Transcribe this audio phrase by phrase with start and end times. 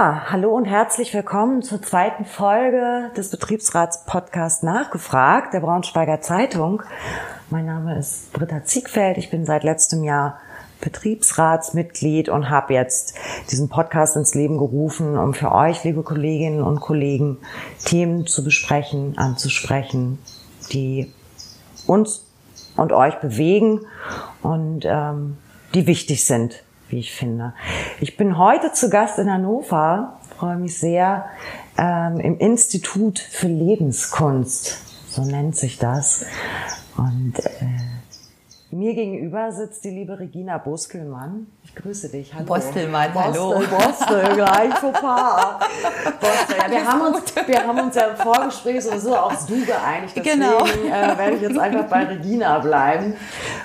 [0.00, 6.82] Ja, hallo und herzlich willkommen zur zweiten Folge des Betriebsratspodcasts Nachgefragt der Braunschweiger Zeitung.
[7.50, 9.18] Mein Name ist Britta Ziegfeld.
[9.18, 10.40] Ich bin seit letztem Jahr
[10.80, 13.14] Betriebsratsmitglied und habe jetzt
[13.50, 17.36] diesen Podcast ins Leben gerufen, um für euch, liebe Kolleginnen und Kollegen,
[17.84, 20.18] Themen zu besprechen, anzusprechen,
[20.72, 21.12] die
[21.86, 22.24] uns
[22.74, 23.82] und euch bewegen
[24.40, 25.36] und ähm,
[25.74, 27.54] die wichtig sind wie ich finde.
[28.00, 31.26] Ich bin heute zu Gast in Hannover, freue mich sehr,
[31.78, 36.26] ähm, im Institut für Lebenskunst, so nennt sich das.
[36.96, 37.99] Und äh,
[38.72, 41.48] mir gegenüber sitzt die liebe Regina Boskelmann.
[41.64, 42.32] Ich grüße dich.
[42.32, 42.46] Hallo.
[42.46, 43.62] Bostelmann, hallo.
[43.68, 45.58] Bostel, gleich Fauxpas.
[46.20, 46.56] Bostel.
[46.56, 50.14] Ja, wir, haben uns, wir haben uns ja im Vorgespräch sowieso aufs Du geeinigt.
[50.16, 50.64] Deswegen genau.
[50.64, 53.14] äh, werde ich jetzt einfach bei Regina bleiben,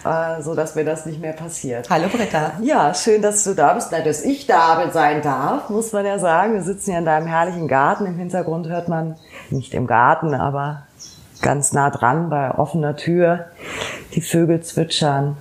[0.04, 1.90] äh, so dass mir das nicht mehr passiert.
[1.90, 2.54] Hallo Britta.
[2.62, 3.90] Ja, schön, dass du da bist.
[3.92, 6.54] Na, dass ich da sein darf, muss man ja sagen.
[6.54, 8.08] Wir sitzen ja in deinem herrlichen Garten.
[8.08, 9.18] Im Hintergrund hört man,
[9.52, 10.85] nicht im Garten, aber
[11.46, 13.46] ganz nah dran bei offener Tür.
[14.14, 15.38] Die Vögel zwitschern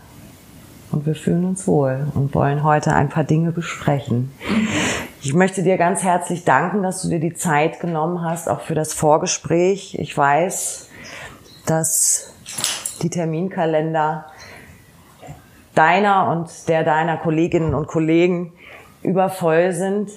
[0.93, 4.31] und wir fühlen uns wohl und wollen heute ein paar Dinge besprechen.
[5.23, 8.75] Ich möchte dir ganz herzlich danken, dass du dir die Zeit genommen hast, auch für
[8.75, 9.99] das Vorgespräch.
[9.99, 10.91] Ich weiß,
[11.65, 12.35] dass
[13.03, 14.27] die Terminkalender
[15.75, 18.53] deiner und der deiner Kolleginnen und Kollegen
[19.03, 20.11] übervoll sind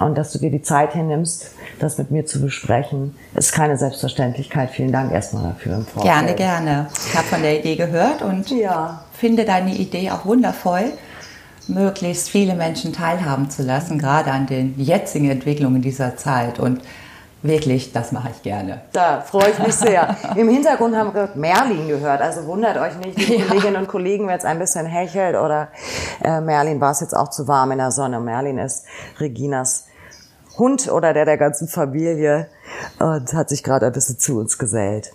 [0.00, 3.14] und dass du dir die Zeit hinnimmst, das mit mir zu besprechen.
[3.34, 4.70] ist keine Selbstverständlichkeit.
[4.70, 6.04] Vielen Dank erstmal dafür im Vorfeld.
[6.04, 6.86] Gerne, gerne.
[7.06, 9.04] Ich habe von der Idee gehört und ja.
[9.12, 10.92] finde deine Idee auch wundervoll,
[11.66, 16.58] möglichst viele Menschen teilhaben zu lassen, gerade an den jetzigen Entwicklungen dieser Zeit.
[16.58, 16.80] Und
[17.40, 18.80] Wirklich, das mache ich gerne.
[18.92, 20.16] Da freue ich mich sehr.
[20.34, 23.44] Im Hintergrund haben wir Merlin gehört, also wundert euch nicht, die ja.
[23.44, 25.68] Kolleginnen und Kollegen, wenn es ein bisschen hechelt oder
[26.20, 28.18] äh, Merlin war es jetzt auch zu warm in der Sonne.
[28.18, 28.84] Merlin ist
[29.20, 29.87] Reginas
[30.58, 32.48] Hund oder der der ganzen Familie
[32.98, 35.12] und hat sich gerade ein bisschen zu uns gesellt.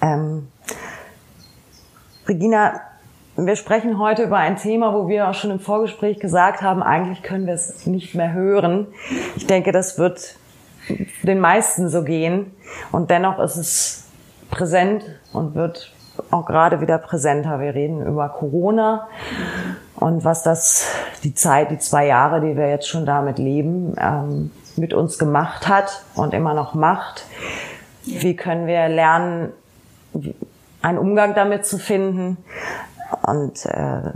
[0.00, 0.48] Ähm,
[2.28, 2.80] Regina,
[3.36, 7.22] wir sprechen heute über ein Thema, wo wir auch schon im Vorgespräch gesagt haben, eigentlich
[7.22, 8.86] können wir es nicht mehr hören.
[9.36, 10.36] Ich denke, das wird
[11.22, 12.52] den meisten so gehen.
[12.92, 14.04] Und dennoch ist es
[14.50, 15.92] präsent und wird
[16.30, 17.60] auch gerade wieder präsenter.
[17.60, 19.08] Wir reden über Corona
[19.96, 20.86] und was das,
[21.24, 25.68] die Zeit, die zwei Jahre, die wir jetzt schon damit leben, ähm, mit uns gemacht
[25.68, 27.24] hat und immer noch macht.
[28.04, 29.52] Wie können wir lernen,
[30.82, 32.36] einen Umgang damit zu finden?
[33.22, 34.12] Und äh,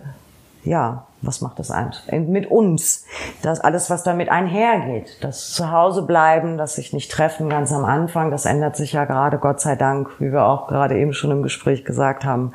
[0.65, 1.73] ja, was macht das
[2.11, 3.05] mit uns?
[3.43, 5.19] Das alles, was damit einhergeht.
[5.21, 9.39] Das Zuhause bleiben, das sich nicht treffen ganz am Anfang, das ändert sich ja gerade,
[9.39, 12.53] Gott sei Dank, wie wir auch gerade eben schon im Gespräch gesagt haben.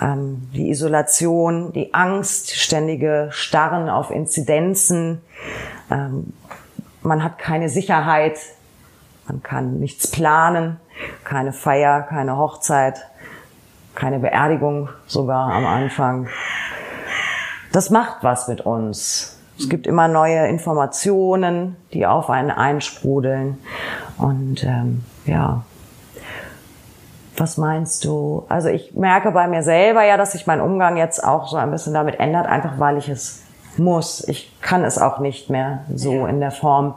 [0.00, 5.20] Ähm, die Isolation, die Angst, ständige Starren auf Inzidenzen.
[5.90, 6.32] Ähm,
[7.02, 8.38] man hat keine Sicherheit,
[9.28, 10.80] man kann nichts planen,
[11.24, 13.04] keine Feier, keine Hochzeit,
[13.94, 16.28] keine Beerdigung sogar am Anfang
[17.74, 19.36] das macht was mit uns.
[19.58, 23.58] Es gibt immer neue Informationen, die auf einen einsprudeln.
[24.16, 25.62] Und ähm, ja,
[27.36, 28.44] was meinst du?
[28.48, 31.70] Also ich merke bei mir selber ja, dass sich mein Umgang jetzt auch so ein
[31.70, 33.43] bisschen damit ändert, einfach weil ich es
[33.78, 34.26] muss.
[34.28, 36.94] Ich kann es auch nicht mehr so in der Form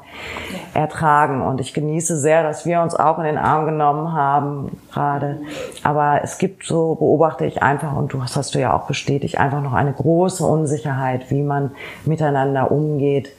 [0.74, 1.42] ertragen.
[1.42, 5.40] Und ich genieße sehr, dass wir uns auch in den Arm genommen haben gerade.
[5.84, 9.38] Aber es gibt so, beobachte ich einfach, und du hast, hast du ja auch bestätigt,
[9.38, 11.72] einfach noch eine große Unsicherheit, wie man
[12.06, 13.30] miteinander umgeht.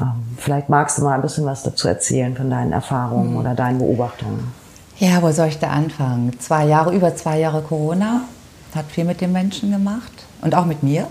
[0.00, 3.38] Ähm, vielleicht magst du mal ein bisschen was dazu erzählen von deinen Erfahrungen mhm.
[3.38, 4.52] oder deinen Beobachtungen.
[4.98, 6.38] Ja, wo soll ich da anfangen?
[6.38, 8.22] Zwei Jahre, über zwei Jahre Corona
[8.74, 11.06] hat viel mit den Menschen gemacht und auch mit mir.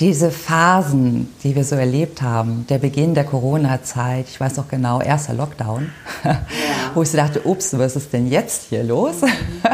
[0.00, 5.00] Diese Phasen, die wir so erlebt haben, der Beginn der Corona-Zeit, ich weiß noch genau,
[5.00, 5.90] erster Lockdown,
[6.24, 6.40] ja.
[6.94, 9.22] wo ich so dachte, ups, was ist denn jetzt hier los?
[9.22, 9.28] Mhm.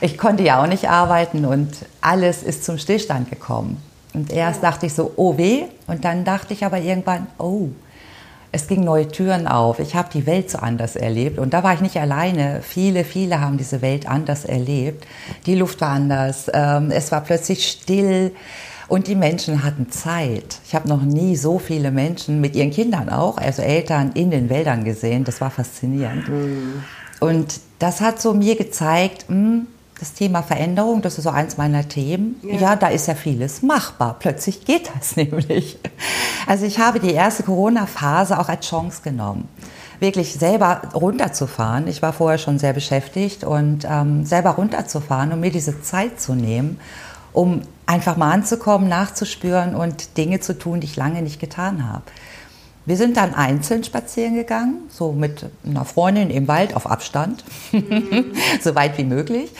[0.00, 1.70] Ich konnte ja auch nicht arbeiten und
[2.00, 3.82] alles ist zum Stillstand gekommen.
[4.14, 7.68] Und erst dachte ich so, oh weh, und dann dachte ich aber irgendwann, oh,
[8.50, 9.78] es ging neue Türen auf.
[9.78, 12.60] Ich habe die Welt so anders erlebt und da war ich nicht alleine.
[12.62, 15.06] Viele, viele haben diese Welt anders erlebt.
[15.46, 16.50] Die Luft war anders.
[16.52, 18.32] Ähm, es war plötzlich still.
[18.88, 20.60] Und die Menschen hatten Zeit.
[20.66, 24.48] Ich habe noch nie so viele Menschen mit ihren Kindern auch, also Eltern in den
[24.48, 25.24] Wäldern gesehen.
[25.24, 26.26] Das war faszinierend.
[26.26, 26.82] Mhm.
[27.20, 29.66] Und das hat so mir gezeigt, mh, hm,
[30.00, 32.36] das Thema Veränderung, das ist so eins meiner Themen.
[32.42, 32.60] Ja.
[32.60, 34.16] ja, da ist ja vieles machbar.
[34.18, 35.78] Plötzlich geht das nämlich.
[36.46, 39.48] Also ich habe die erste Corona-Phase auch als Chance genommen
[40.00, 41.88] wirklich selber runterzufahren.
[41.88, 46.36] Ich war vorher schon sehr beschäftigt und ähm, selber runterzufahren und mir diese Zeit zu
[46.36, 46.78] nehmen
[47.32, 52.02] um einfach mal anzukommen, nachzuspüren und Dinge zu tun, die ich lange nicht getan habe.
[52.84, 57.44] Wir sind dann einzeln spazieren gegangen, so mit einer Freundin im Wald auf Abstand,
[58.60, 59.50] so weit wie möglich.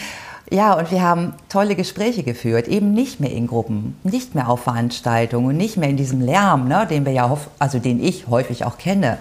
[0.50, 4.62] Ja, und wir haben tolle Gespräche geführt, eben nicht mehr in Gruppen, nicht mehr auf
[4.62, 8.64] Veranstaltungen und nicht mehr in diesem Lärm, ne, den wir ja, also den ich häufig
[8.64, 9.18] auch kenne.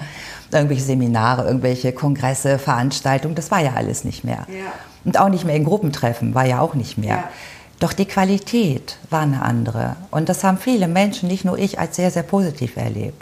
[0.52, 4.46] Irgendwelche Seminare, irgendwelche Kongresse, Veranstaltungen, das war ja alles nicht mehr.
[4.48, 4.72] Ja.
[5.04, 7.16] Und auch nicht mehr in Gruppentreffen, war ja auch nicht mehr.
[7.18, 7.24] Ja.
[7.80, 9.98] Doch die Qualität war eine andere.
[10.10, 13.22] Und das haben viele Menschen, nicht nur ich, als sehr, sehr positiv erlebt.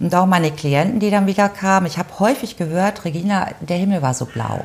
[0.00, 1.86] Und auch meine Klienten, die dann wieder kamen.
[1.86, 4.62] Ich habe häufig gehört, Regina, der Himmel war so blau.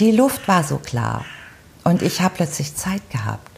[0.00, 1.24] Die Luft war so klar.
[1.84, 3.50] Und ich habe plötzlich Zeit gehabt.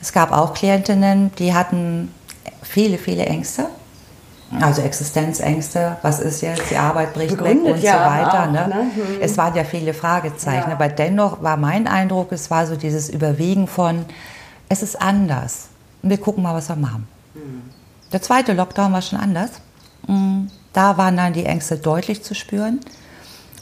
[0.00, 2.14] Es gab auch Klientinnen, die hatten
[2.62, 3.66] viele, viele Ängste.
[4.60, 8.42] Also Existenzängste, was ist jetzt, die Arbeit bricht Begründet weg und ja so weiter.
[8.44, 8.68] Auch, ne?
[8.68, 8.90] Ne?
[8.94, 9.20] Hm.
[9.20, 10.74] Es waren ja viele Fragezeichen, ja.
[10.74, 14.04] aber dennoch war mein Eindruck, es war so dieses Überwiegen von,
[14.68, 15.68] es ist anders.
[16.02, 17.08] Wir gucken mal, was wir machen.
[17.34, 17.62] Hm.
[18.12, 19.50] Der zweite Lockdown war schon anders.
[20.06, 20.48] Hm.
[20.72, 22.80] Da waren dann die Ängste deutlich zu spüren.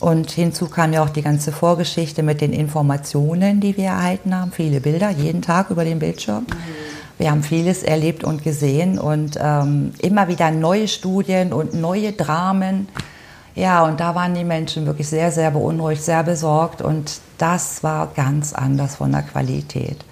[0.05, 4.53] Und hinzu kam ja auch die ganze Vorgeschichte mit den Informationen, die wir erhalten haben.
[4.53, 6.45] Viele Bilder, jeden Tag über den Bildschirm.
[7.17, 12.87] Wir haben vieles erlebt und gesehen und ähm, immer wieder neue Studien und neue Dramen.
[13.55, 18.13] Ja, und da waren die Menschen wirklich sehr, sehr beunruhigt, sehr besorgt und das war
[18.15, 20.05] ganz anders von der Qualität.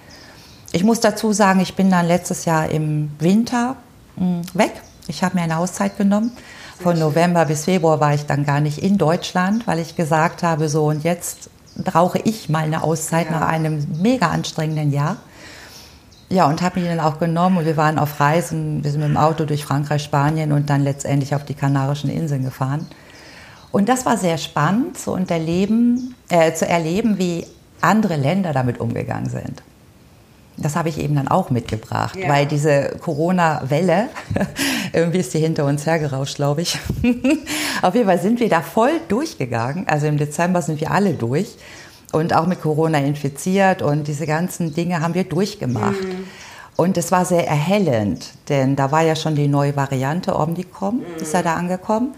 [0.71, 3.75] Ich muss dazu sagen, ich bin dann letztes Jahr im Winter
[4.17, 4.71] hm, weg.
[5.07, 6.31] Ich habe mir eine Auszeit genommen
[6.83, 10.69] von November bis Februar war ich dann gar nicht in Deutschland, weil ich gesagt habe,
[10.69, 13.39] so und jetzt brauche ich mal eine Auszeit ja.
[13.39, 15.17] nach einem mega anstrengenden Jahr.
[16.29, 19.09] Ja, und habe mich dann auch genommen und wir waren auf Reisen, wir sind mit
[19.09, 22.87] dem Auto durch Frankreich, Spanien und dann letztendlich auf die Kanarischen Inseln gefahren.
[23.71, 27.45] Und das war sehr spannend und erleben, äh, zu erleben, wie
[27.81, 29.63] andere Länder damit umgegangen sind.
[30.57, 32.29] Das habe ich eben dann auch mitgebracht, ja.
[32.29, 34.09] weil diese Corona-Welle,
[34.93, 36.77] irgendwie ist die hinter uns hergerauscht, glaube ich.
[37.81, 39.87] Auf jeden Fall sind wir da voll durchgegangen.
[39.87, 41.55] Also im Dezember sind wir alle durch
[42.11, 46.03] und auch mit Corona infiziert und diese ganzen Dinge haben wir durchgemacht.
[46.03, 46.27] Mhm.
[46.75, 51.21] Und es war sehr erhellend, denn da war ja schon die neue Variante Omnicom, mhm.
[51.21, 52.15] ist ja da angekommen.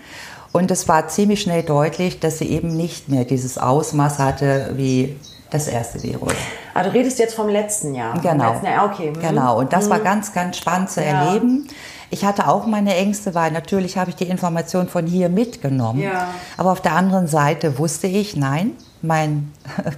[0.51, 5.17] Und es war ziemlich schnell deutlich, dass sie eben nicht mehr dieses Ausmaß hatte wie
[5.49, 6.33] das erste Virus.
[6.73, 8.19] Ah, du redest jetzt vom letzten Jahr.
[8.19, 8.51] Genau.
[8.51, 8.85] Letzten Jahr.
[8.91, 9.11] Okay.
[9.11, 9.21] Mhm.
[9.21, 9.59] Genau.
[9.59, 9.89] Und das mhm.
[9.91, 11.25] war ganz, ganz spannend zu ja.
[11.25, 11.67] erleben.
[12.09, 16.01] Ich hatte auch meine Ängste, weil natürlich habe ich die Information von hier mitgenommen.
[16.01, 16.29] Ja.
[16.57, 18.71] Aber auf der anderen Seite wusste ich, nein,
[19.01, 19.51] mein,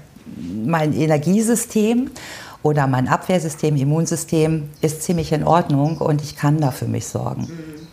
[0.65, 2.11] mein Energiesystem
[2.63, 7.43] oder mein Abwehrsystem, Immunsystem ist ziemlich in Ordnung und ich kann da für mich sorgen.
[7.43, 7.87] Mhm.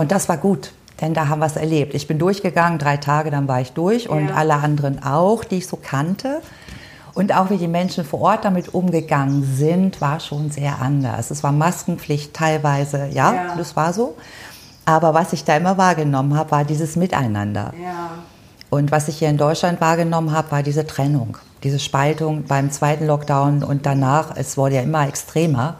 [0.00, 1.94] Und das war gut, denn da haben wir es erlebt.
[1.94, 4.34] Ich bin durchgegangen, drei Tage, dann war ich durch und ja.
[4.34, 6.40] alle anderen auch, die ich so kannte.
[7.14, 11.30] Und auch wie die Menschen vor Ort damit umgegangen sind, war schon sehr anders.
[11.30, 13.54] Es war Maskenpflicht teilweise, ja, ja.
[13.56, 14.16] das war so.
[14.86, 17.74] Aber was ich da immer wahrgenommen habe, war dieses Miteinander.
[17.82, 18.10] Ja.
[18.70, 23.06] Und was ich hier in Deutschland wahrgenommen habe, war diese Trennung, diese Spaltung beim zweiten
[23.06, 25.76] Lockdown und danach, es wurde ja immer extremer,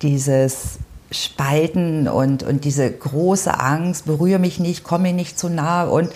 [0.00, 0.78] dieses
[1.10, 5.90] Spalten und, und diese große Angst, berühre mich nicht, komme mir nicht zu nahe.
[5.90, 6.10] Und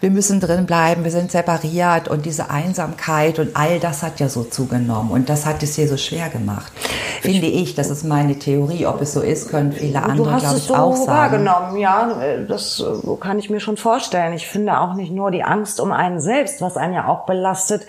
[0.00, 4.28] wir müssen drin bleiben, wir sind separiert und diese Einsamkeit und all das hat ja
[4.28, 6.72] so zugenommen und das hat es hier so schwer gemacht.
[7.20, 8.86] Finde ich, das ist meine Theorie.
[8.86, 11.08] Ob es so ist, können viele andere, glaube ich, so auch sagen.
[11.08, 12.10] wahrgenommen, ja,
[12.46, 12.84] das
[13.20, 14.32] kann ich mir schon vorstellen.
[14.34, 17.86] Ich finde auch nicht nur die Angst um einen selbst, was einen ja auch belastet,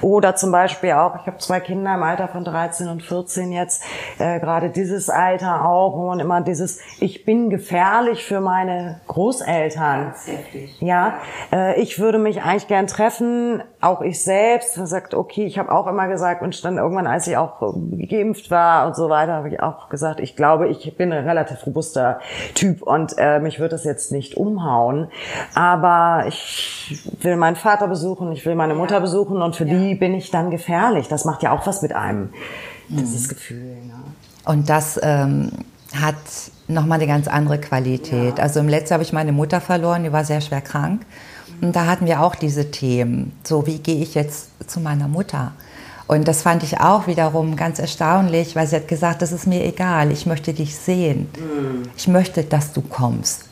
[0.00, 3.82] oder zum Beispiel auch, ich habe zwei Kinder im Alter von 13 und 14 jetzt,
[4.18, 10.14] äh, gerade dieses Alter auch, wo man immer dieses, ich bin gefährlich für meine Großeltern.
[10.80, 11.14] Ja,
[11.50, 14.76] äh, ich würde mich eigentlich gern treffen, auch ich selbst.
[14.76, 18.06] Man sagt, okay, ich habe auch immer gesagt, und dann irgendwann, als ich auch äh,
[18.06, 21.66] geimpft war und so weiter, habe ich auch gesagt, ich glaube, ich bin ein relativ
[21.66, 22.20] robuster
[22.54, 25.08] Typ und äh, mich wird das jetzt nicht umhauen.
[25.54, 29.00] Aber ich will meinen Vater besuchen, ich will meine Mutter ja.
[29.00, 29.74] besuchen und für ja.
[29.74, 31.08] die bin ich dann gefährlich.
[31.08, 32.30] Das macht ja auch was mit einem,
[32.88, 33.28] dieses mhm.
[33.28, 33.76] Gefühl.
[33.86, 33.94] Ne?
[34.44, 35.50] Und das ähm,
[35.94, 36.16] hat
[36.68, 38.38] nochmal eine ganz andere Qualität.
[38.38, 38.44] Ja.
[38.44, 41.02] Also im letzten habe ich meine Mutter verloren, die war sehr schwer krank.
[41.60, 43.32] Und da hatten wir auch diese Themen.
[43.44, 45.52] So, wie gehe ich jetzt zu meiner Mutter?
[46.06, 49.64] Und das fand ich auch wiederum ganz erstaunlich, weil sie hat gesagt, das ist mir
[49.64, 51.28] egal, ich möchte dich sehen.
[51.38, 51.82] Mhm.
[51.96, 53.44] Ich möchte, dass du kommst.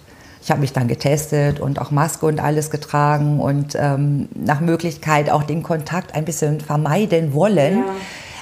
[0.42, 5.30] Ich habe mich dann getestet und auch Maske und alles getragen und ähm, nach Möglichkeit
[5.30, 7.78] auch den Kontakt ein bisschen vermeiden wollen.
[7.78, 7.84] Ja.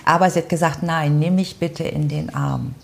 [0.05, 2.75] Aber sie hat gesagt, nein, nimm mich bitte in den Arm.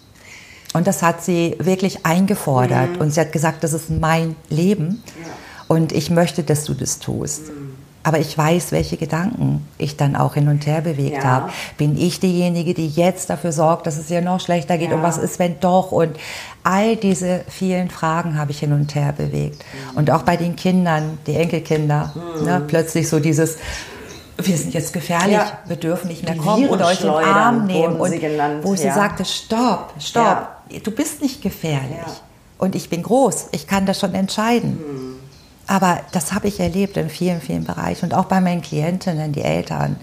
[0.74, 2.96] Und das hat sie wirklich eingefordert.
[2.96, 3.00] Mhm.
[3.00, 5.02] Und sie hat gesagt, das ist mein Leben.
[5.22, 5.30] Ja.
[5.68, 7.42] Und ich möchte, dass du das tust.
[8.04, 11.24] Aber ich weiß, welche Gedanken ich dann auch hin und her bewegt Ja.
[11.24, 11.50] habe.
[11.78, 14.90] Bin ich diejenige, die jetzt dafür sorgt, dass es ihr noch schlechter geht?
[14.90, 14.96] Ja.
[14.96, 15.92] Und was ist, wenn doch?
[15.92, 16.16] Und
[16.64, 19.64] all diese vielen Fragen habe ich hin und her bewegt.
[19.92, 19.98] Mhm.
[19.98, 22.12] Und auch bei den Kindern, die Enkelkinder,
[22.44, 23.58] ne, plötzlich so dieses,
[24.36, 25.58] wir sind jetzt gefährlich, Ja.
[25.66, 28.04] wir dürfen nicht mehr kommen oder euch in den Arm nehmen.
[28.10, 30.48] sie genannt, wo sie sagte, stopp, stopp,
[30.82, 32.00] du bist nicht gefährlich.
[32.58, 34.78] Und ich bin groß, ich kann das schon entscheiden.
[35.66, 38.06] Aber das habe ich erlebt in vielen, vielen Bereichen.
[38.06, 39.96] Und auch bei meinen Klientinnen, die Eltern,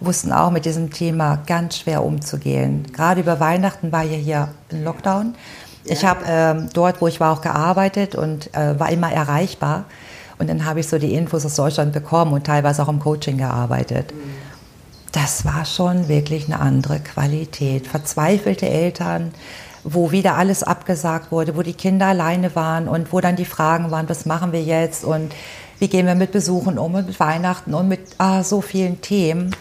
[0.00, 2.86] wussten auch mit diesem Thema ganz schwer umzugehen.
[2.92, 5.34] Gerade über Weihnachten war ja hier ein Lockdown.
[5.84, 9.84] Ich habe ähm, dort, wo ich war, auch gearbeitet und äh, war immer erreichbar.
[10.38, 13.38] Und dann habe ich so die Infos aus Deutschland bekommen und teilweise auch im Coaching
[13.38, 14.12] gearbeitet.
[15.12, 17.86] Das war schon wirklich eine andere Qualität.
[17.86, 19.32] Verzweifelte Eltern,
[19.84, 23.90] wo wieder alles abgesagt wurde, wo die Kinder alleine waren und wo dann die Fragen
[23.90, 25.32] waren, was machen wir jetzt und
[25.78, 29.54] wie gehen wir mit Besuchen um und mit Weihnachten und mit ah, so vielen Themen.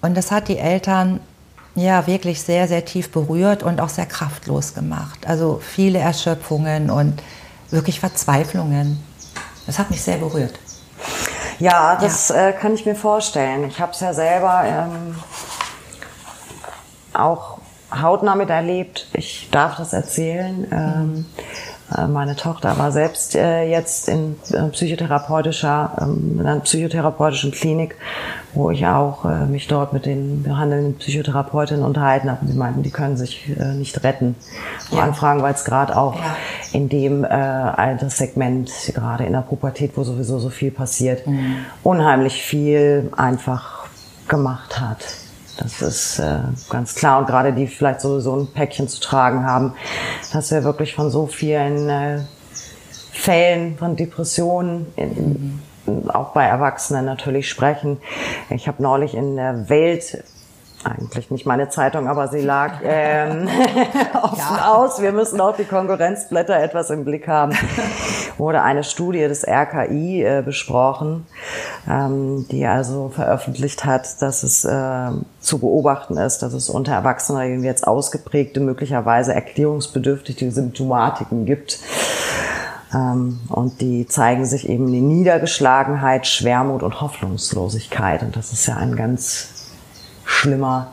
[0.00, 1.20] Und das hat die Eltern
[1.74, 5.26] ja wirklich sehr, sehr tief berührt und auch sehr kraftlos gemacht.
[5.26, 7.20] Also viele Erschöpfungen und
[7.70, 9.02] wirklich Verzweiflungen.
[9.66, 10.54] Das hat mich sehr berührt.
[11.58, 13.64] Ja, das Äh, kann ich mir vorstellen.
[13.64, 15.16] Ich habe es ja selber ähm,
[17.12, 17.58] auch
[17.92, 19.08] hautnah miterlebt.
[19.12, 20.66] Ich darf das erzählen.
[20.72, 21.26] Ähm,
[21.96, 27.94] äh, meine Tochter war selbst äh, jetzt in äh, psychotherapeutischer, ähm, in einer psychotherapeutischen Klinik,
[28.54, 32.44] wo ich auch äh, mich dort mit den behandelnden Psychotherapeutinnen unterhalten habe.
[32.44, 34.34] Sie meinten, die können sich äh, nicht retten.
[34.90, 35.02] Ja.
[35.04, 36.36] Anfragen, weil es gerade auch Ja.
[36.72, 41.22] in dem äh, Alterssegment, gerade in der Pubertät, wo sowieso so viel passiert,
[41.84, 43.86] unheimlich viel einfach
[44.26, 44.98] gemacht hat.
[45.58, 47.18] Das ist äh, ganz klar.
[47.18, 49.74] Und gerade die vielleicht sowieso ein Päckchen zu tragen haben,
[50.32, 52.20] dass wir wirklich von so vielen äh,
[53.12, 55.60] Fällen von Depressionen in,
[56.08, 57.98] auch bei Erwachsenen natürlich sprechen.
[58.50, 60.24] Ich habe neulich in der Welt
[60.84, 63.48] eigentlich nicht meine Zeitung, aber sie lag ähm,
[64.22, 65.00] offen aus.
[65.00, 67.56] Wir müssen auch die Konkurrenzblätter etwas im Blick haben.
[68.38, 71.26] Wurde eine Studie des RKI äh, besprochen,
[71.88, 77.64] ähm, die also veröffentlicht hat, dass es äh, zu beobachten ist, dass es unter Erwachsenen
[77.64, 81.78] jetzt ausgeprägte, möglicherweise erklärungsbedürftige Symptomatiken gibt.
[82.94, 88.22] Ähm, und die zeigen sich eben in Niedergeschlagenheit, Schwermut und Hoffnungslosigkeit.
[88.22, 89.48] Und das ist ja ein ganz
[90.24, 90.92] schlimmer,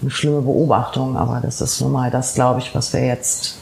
[0.00, 1.16] eine schlimme Beobachtung.
[1.16, 3.58] Aber das ist nun mal das, glaube ich, was wir jetzt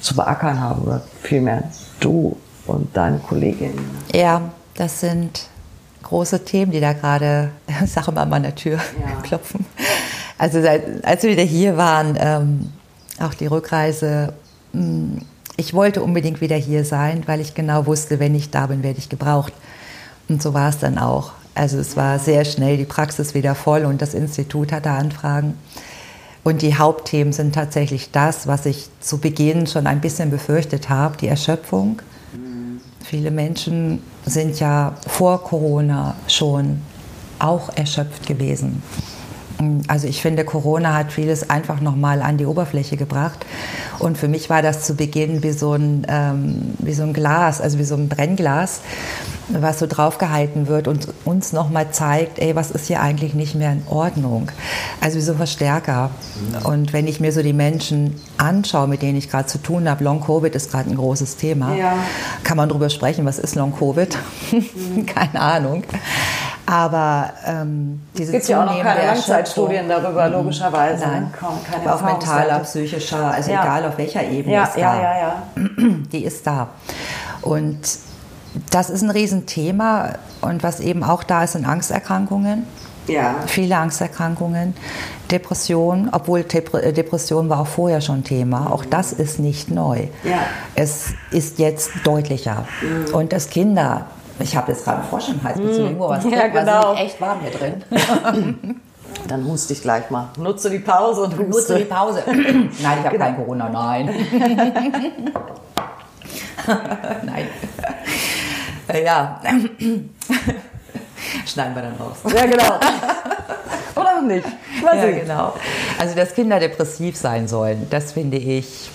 [0.00, 0.82] zu beackern haben.
[0.82, 1.64] Oder vielmehr
[2.00, 2.36] du
[2.66, 3.72] und deine Kollegin.
[4.12, 5.48] Ja, das sind
[6.02, 7.50] große Themen, die da gerade,
[7.86, 9.20] sag mal, an meiner Tür Ja.
[9.22, 9.64] klopfen.
[10.38, 12.72] Also seit, als wir wieder hier waren, ähm,
[13.20, 14.32] auch die Rückreise,
[14.72, 15.22] mh,
[15.56, 18.98] ich wollte unbedingt wieder hier sein, weil ich genau wusste, wenn ich da bin, werde
[18.98, 19.52] ich gebraucht.
[20.28, 21.32] Und so war es dann auch.
[21.54, 25.54] Also es war sehr schnell die Praxis wieder voll und das Institut hatte Anfragen.
[26.44, 31.16] Und die Hauptthemen sind tatsächlich das, was ich zu Beginn schon ein bisschen befürchtet habe,
[31.16, 32.02] die Erschöpfung.
[33.02, 36.82] Viele Menschen sind ja vor Corona schon
[37.38, 38.82] auch erschöpft gewesen.
[39.86, 43.46] Also ich finde, Corona hat vieles einfach nochmal an die Oberfläche gebracht.
[43.98, 47.60] Und für mich war das zu Beginn wie so ein, ähm, wie so ein Glas,
[47.60, 48.80] also wie so ein Brennglas,
[49.48, 53.72] was so draufgehalten wird und uns nochmal zeigt, ey, was ist hier eigentlich nicht mehr
[53.72, 54.50] in Ordnung?
[55.00, 56.10] Also wie so ein Verstärker.
[56.64, 60.02] Und wenn ich mir so die Menschen anschaue, mit denen ich gerade zu tun habe,
[60.02, 61.74] Long-Covid ist gerade ein großes Thema.
[61.76, 61.96] Ja.
[62.42, 64.16] Kann man drüber sprechen, was ist Long-Covid?
[65.06, 65.84] Keine Ahnung.
[66.66, 71.06] Aber ähm, diese Es gibt ja auch noch keine Langzeitstudien darüber, logischerweise.
[71.06, 72.64] Nein, Kaum keine auf mentaler, Erfahrungswerte.
[72.64, 73.62] psychischer, also Ja.
[73.62, 75.02] egal auf welcher Ebene Ja, ist ja, da.
[75.02, 75.34] ja, ja.
[76.12, 76.68] Die ist da.
[77.42, 77.78] Und
[78.70, 80.10] das ist ein Riesenthema.
[80.40, 82.64] Und was eben auch da ist, sind Angsterkrankungen.
[83.08, 83.34] Ja.
[83.46, 84.74] Viele Angsterkrankungen,
[85.30, 88.72] Depression, obwohl äh, Depression war auch vorher schon Thema.
[88.72, 90.06] Auch das ist nicht neu.
[90.22, 90.38] Ja.
[90.74, 92.64] Es ist jetzt deutlicher.
[93.12, 94.06] Und dass Kinder,
[94.38, 96.92] ich habe jetzt gerade einen Frosch im Hals, willst du irgendwo was Ja, es genau.
[96.94, 97.84] ist echt warm hier drin.
[99.28, 100.28] Dann huste ich gleich mal.
[100.38, 101.84] Nutze die Pause und Nutze die huste.
[101.86, 102.22] Pause.
[102.26, 103.24] Nein, ich habe Genau.
[103.24, 104.10] kein Corona, nein.
[107.22, 107.46] nein.
[109.04, 109.40] Ja.
[111.46, 112.16] Schneiden wir dann raus.
[112.34, 112.74] Ja, genau.
[113.96, 114.46] Oder auch nicht.
[114.82, 115.20] Mal Ja, sehen.
[115.20, 115.54] genau.
[115.98, 118.90] Also, dass Kinder depressiv sein sollen, das finde ich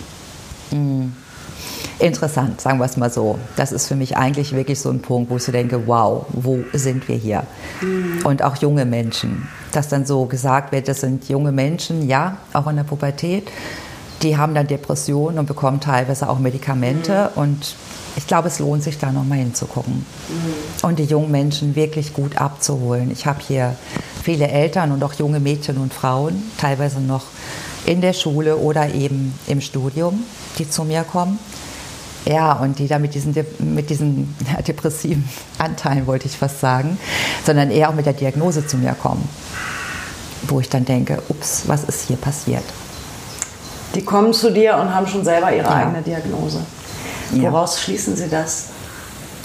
[0.72, 1.08] mh,
[2.00, 3.38] interessant, sagen wir es mal so.
[3.56, 6.60] Das ist für mich eigentlich wirklich so ein Punkt, wo ich so denke, wow, wo
[6.74, 7.44] sind wir hier?
[8.24, 9.48] Und auch junge Menschen.
[9.72, 13.50] Dass dann so gesagt wird, das sind junge Menschen, ja, auch in der Pubertät.
[14.22, 17.32] die haben dann Depressionen und bekommen teilweise auch Medikamente.
[17.36, 17.42] Mhm.
[17.42, 17.76] Und
[18.16, 20.88] ich glaube, es lohnt sich da nochmal hinzugucken mhm.
[20.88, 23.12] und die jungen Menschen wirklich gut abzuholen.
[23.12, 23.76] Ich habe hier
[24.24, 27.26] viele Eltern und auch junge Mädchen und Frauen, teilweise noch
[27.86, 30.24] in der Schule oder eben im Studium,
[30.58, 31.40] die zu mir kommen.
[32.26, 34.36] Ja, und die da mit diesen, mit diesen
[34.68, 37.00] depressiven Anteilen, wollte ich fast sagen,
[37.46, 39.28] sondern eher auch mit der Diagnose zu mir kommen.
[40.44, 42.64] Wo ich dann denke, ups, was ist hier passiert?
[43.96, 45.76] Die kommen zu dir und haben schon selber ihre ja.
[45.76, 46.60] eigene Diagnose.
[47.32, 47.82] Woraus ja.
[47.84, 48.68] schließen Sie das?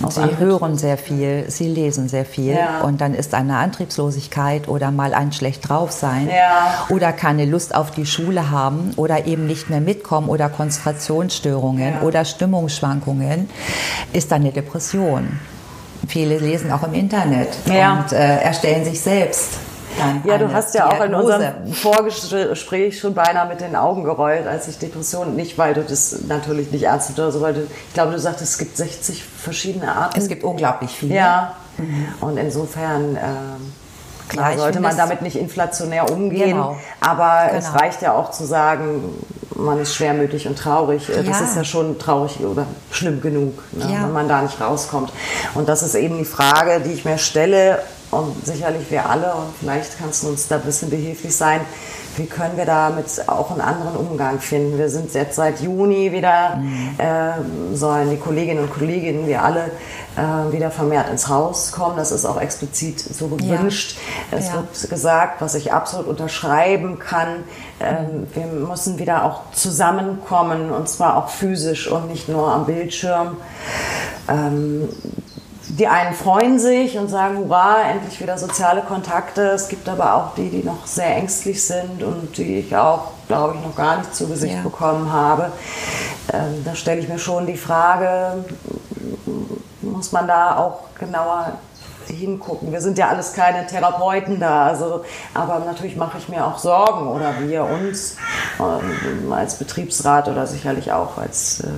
[0.08, 2.80] Sie hören sehr viel, sie lesen sehr viel ja.
[2.80, 6.86] und dann ist eine Antriebslosigkeit oder mal ein schlecht drauf sein ja.
[6.88, 12.02] oder keine Lust auf die Schule haben oder eben nicht mehr mitkommen oder Konzentrationsstörungen ja.
[12.02, 13.48] oder Stimmungsschwankungen,
[14.12, 15.38] ist dann eine Depression.
[16.08, 19.58] Viele lesen auch im Internet und äh, erstellen sich selbst
[20.24, 21.34] ja, du hast ja Diagnose.
[21.34, 25.74] auch in unserem Vorgespräch schon beinahe mit den Augen gerollt, als ich Depression, nicht weil
[25.74, 28.76] du das natürlich nicht ernst oder so, weil du, ich glaube, du sagtest, es gibt
[28.76, 30.18] 60 verschiedene Arten.
[30.18, 31.14] Es gibt unglaublich viele.
[31.14, 32.06] Ja, mhm.
[32.20, 33.16] und insofern...
[33.16, 33.20] Äh,
[34.26, 36.78] Klar, ja, sollte man damit nicht inflationär umgehen, genau.
[36.98, 37.58] aber genau.
[37.58, 39.02] es reicht ja auch zu sagen,
[39.54, 41.08] man ist schwermütig und traurig.
[41.08, 41.22] Ja.
[41.22, 44.02] Das ist ja schon traurig oder schlimm genug, ne, ja.
[44.04, 45.12] wenn man da nicht rauskommt.
[45.54, 47.80] Und das ist eben die Frage, die ich mir stelle,
[48.14, 51.60] und sicherlich wir alle, und vielleicht kannst du uns da ein bisschen behilflich sein,
[52.16, 54.78] wie können wir damit auch einen anderen Umgang finden?
[54.78, 56.90] Wir sind jetzt seit Juni wieder, mhm.
[56.98, 59.70] äh, sollen die Kolleginnen und Kollegen, wir alle,
[60.16, 61.96] äh, wieder vermehrt ins Haus kommen.
[61.96, 63.96] Das ist auch explizit so gewünscht.
[64.30, 64.38] Ja.
[64.38, 64.54] Es ja.
[64.54, 67.44] wird gesagt, was ich absolut unterschreiben kann,
[67.80, 68.26] äh, mhm.
[68.32, 73.36] wir müssen wieder auch zusammenkommen und zwar auch physisch und nicht nur am Bildschirm.
[74.28, 74.88] Ähm,
[75.78, 79.42] die einen freuen sich und sagen, hurra, endlich wieder soziale Kontakte.
[79.42, 83.56] Es gibt aber auch die, die noch sehr ängstlich sind und die ich auch, glaube
[83.56, 84.62] ich, noch gar nicht zu Gesicht ja.
[84.62, 85.50] bekommen habe.
[86.32, 88.44] Ähm, da stelle ich mir schon die Frage,
[89.80, 91.58] muss man da auch genauer
[92.06, 92.70] hingucken.
[92.70, 97.08] Wir sind ja alles keine Therapeuten da, also, aber natürlich mache ich mir auch Sorgen
[97.08, 98.16] oder wir uns
[98.60, 101.68] ähm, als Betriebsrat oder sicherlich auch als äh,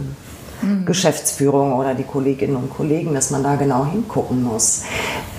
[0.63, 0.85] mhm.
[0.85, 4.83] Geschäftsführung oder die Kolleginnen und Kollegen, dass man da genau hingucken muss,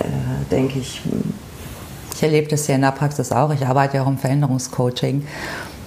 [0.00, 0.04] äh,
[0.50, 1.02] denke ich.
[2.14, 3.52] Ich erlebe das ja in der Praxis auch.
[3.52, 5.24] Ich arbeite ja auch im Veränderungscoaching.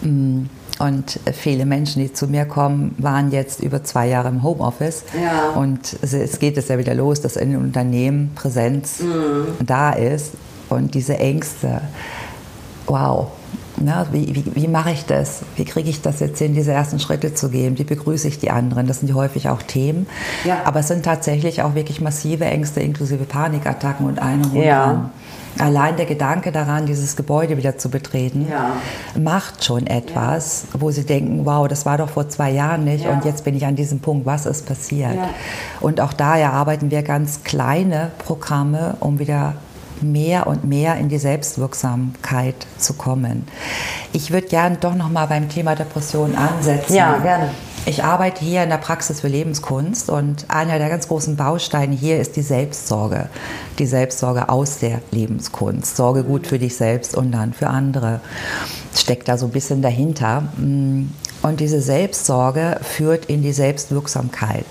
[0.02, 0.44] Mm,
[0.80, 5.04] und viele Menschen, die zu mir kommen, waren jetzt über zwei Jahre im Homeoffice.
[5.22, 5.52] Ja.
[5.52, 9.64] Und es geht es ja wieder los, dass in den Unternehmen Präsenz mhm.
[9.64, 10.32] da ist.
[10.70, 11.82] Und diese Ängste,
[12.88, 13.28] wow,
[13.78, 15.42] na, wie, wie, wie mache ich das?
[15.56, 17.78] Wie kriege ich das jetzt hin, diese ersten Schritte zu gehen?
[17.78, 18.88] Wie begrüße ich die anderen?
[18.88, 20.08] Das sind häufig auch Themen.
[20.46, 20.60] Ja.
[20.66, 25.10] Aber es sind tatsächlich auch wirklich massive Ängste, inklusive Panikattacken und einem ja.
[25.60, 28.72] Allein der Gedanke daran, dieses Gebäude wieder zu betreten, ja.
[29.20, 33.26] macht schon etwas, wo sie denken, wow, das war doch vor zwei Jahren nicht und
[33.26, 35.18] jetzt bin ich an diesem Punkt, was ist passiert?
[35.82, 39.56] Und auch daher arbeiten wir ganz kleine Programme, um wieder
[40.04, 43.48] mehr und mehr in die Selbstwirksamkeit zu kommen.
[44.14, 46.94] Ich würde gerne doch noch mal beim Thema Depression ansetzen.
[46.94, 47.52] Ja, gerne.
[47.86, 52.20] Ich arbeite hier in der Praxis für Lebenskunst und einer der ganz großen Bausteine hier
[52.20, 53.28] ist die Selbstsorge.
[53.80, 55.96] Die Selbstsorge aus der Lebenskunst.
[55.96, 58.22] Sorge gut für dich selbst und dann für andere.
[58.96, 60.44] Steckt da so ein bisschen dahinter.
[60.58, 64.66] Und diese Selbstsorge führt in die Selbstwirksamkeit.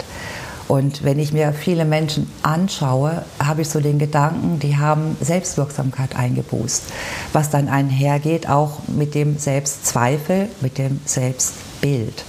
[0.70, 6.14] Und wenn ich mir viele Menschen anschaue, habe ich so den Gedanken, die haben Selbstwirksamkeit
[6.14, 6.84] eingeboost,
[7.32, 12.22] was dann einhergeht auch mit dem Selbstzweifel, mit dem Selbstbild.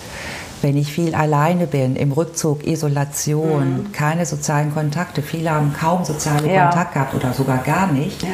[0.63, 3.91] Wenn ich viel alleine bin, im Rückzug, Isolation, mhm.
[3.91, 6.63] keine sozialen Kontakte, viele haben kaum soziale ja.
[6.63, 8.30] Kontakte gehabt oder sogar gar nicht, ja.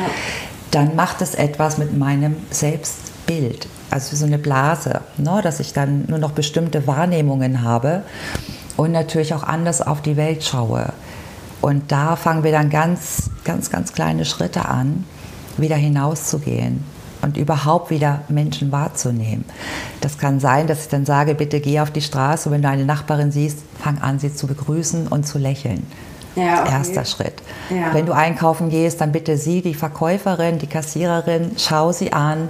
[0.72, 3.68] dann macht es etwas mit meinem Selbstbild.
[3.92, 8.04] Also so eine Blase, ne, dass ich dann nur noch bestimmte Wahrnehmungen habe
[8.78, 10.94] und natürlich auch anders auf die Welt schaue.
[11.62, 15.04] Und da fangen wir dann ganz, ganz, ganz kleine Schritte an,
[15.58, 16.84] wieder hinauszugehen
[17.22, 19.44] und überhaupt wieder Menschen wahrzunehmen.
[20.02, 22.70] Das kann sein, dass ich dann sage, bitte geh auf die Straße und wenn du
[22.70, 25.86] eine Nachbarin siehst, fang an, sie zu begrüßen und zu lächeln.
[26.36, 26.74] Ja, okay.
[26.74, 27.42] Erster Schritt.
[27.72, 27.94] Ja.
[27.94, 32.50] Wenn du einkaufen gehst, dann bitte sie, die Verkäuferin, die Kassiererin, schau sie an,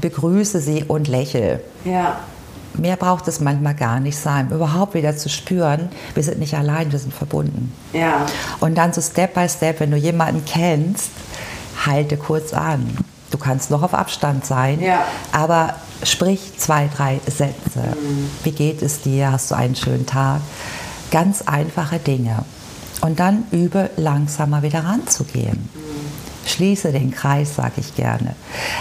[0.00, 1.60] begrüße sie und lächel.
[1.84, 2.18] Ja.
[2.74, 6.92] Mehr braucht es manchmal gar nicht sein, überhaupt wieder zu spüren, wir sind nicht allein,
[6.92, 7.72] wir sind verbunden.
[7.92, 8.26] Ja.
[8.60, 11.10] Und dann so Step by Step, wenn du jemanden kennst,
[11.84, 12.96] halte kurz an.
[13.30, 15.04] Du kannst noch auf Abstand sein, ja.
[15.32, 17.80] aber sprich zwei, drei Sätze.
[17.80, 18.30] Mhm.
[18.44, 19.32] Wie geht es dir?
[19.32, 20.40] Hast du einen schönen Tag?
[21.10, 22.44] Ganz einfache Dinge.
[23.00, 25.68] Und dann übe langsamer wieder ranzugehen.
[25.74, 25.89] Mhm.
[26.46, 28.34] Schließe den Kreis, sage ich gerne.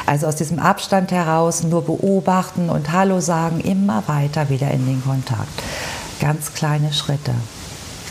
[0.06, 5.04] Also aus diesem Abstand heraus nur beobachten und Hallo sagen, immer weiter wieder in den
[5.04, 5.62] Kontakt.
[6.20, 7.34] Ganz kleine Schritte.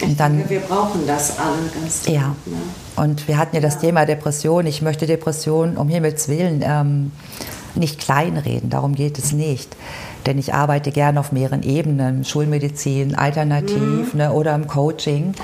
[0.01, 2.29] Ich dann, denke, wir brauchen das alle ganz dringend, Ja.
[2.47, 2.57] Ne?
[2.97, 3.81] Und wir hatten ja das ja.
[3.81, 4.67] Thema Depression.
[4.67, 7.13] Ich möchte Depression um Himmels Willen ähm,
[7.75, 9.77] nicht kleinreden, darum geht es nicht.
[10.27, 14.19] Denn ich arbeite gerne auf mehreren Ebenen, Schulmedizin, Alternativ mhm.
[14.19, 15.35] ne, oder im Coaching.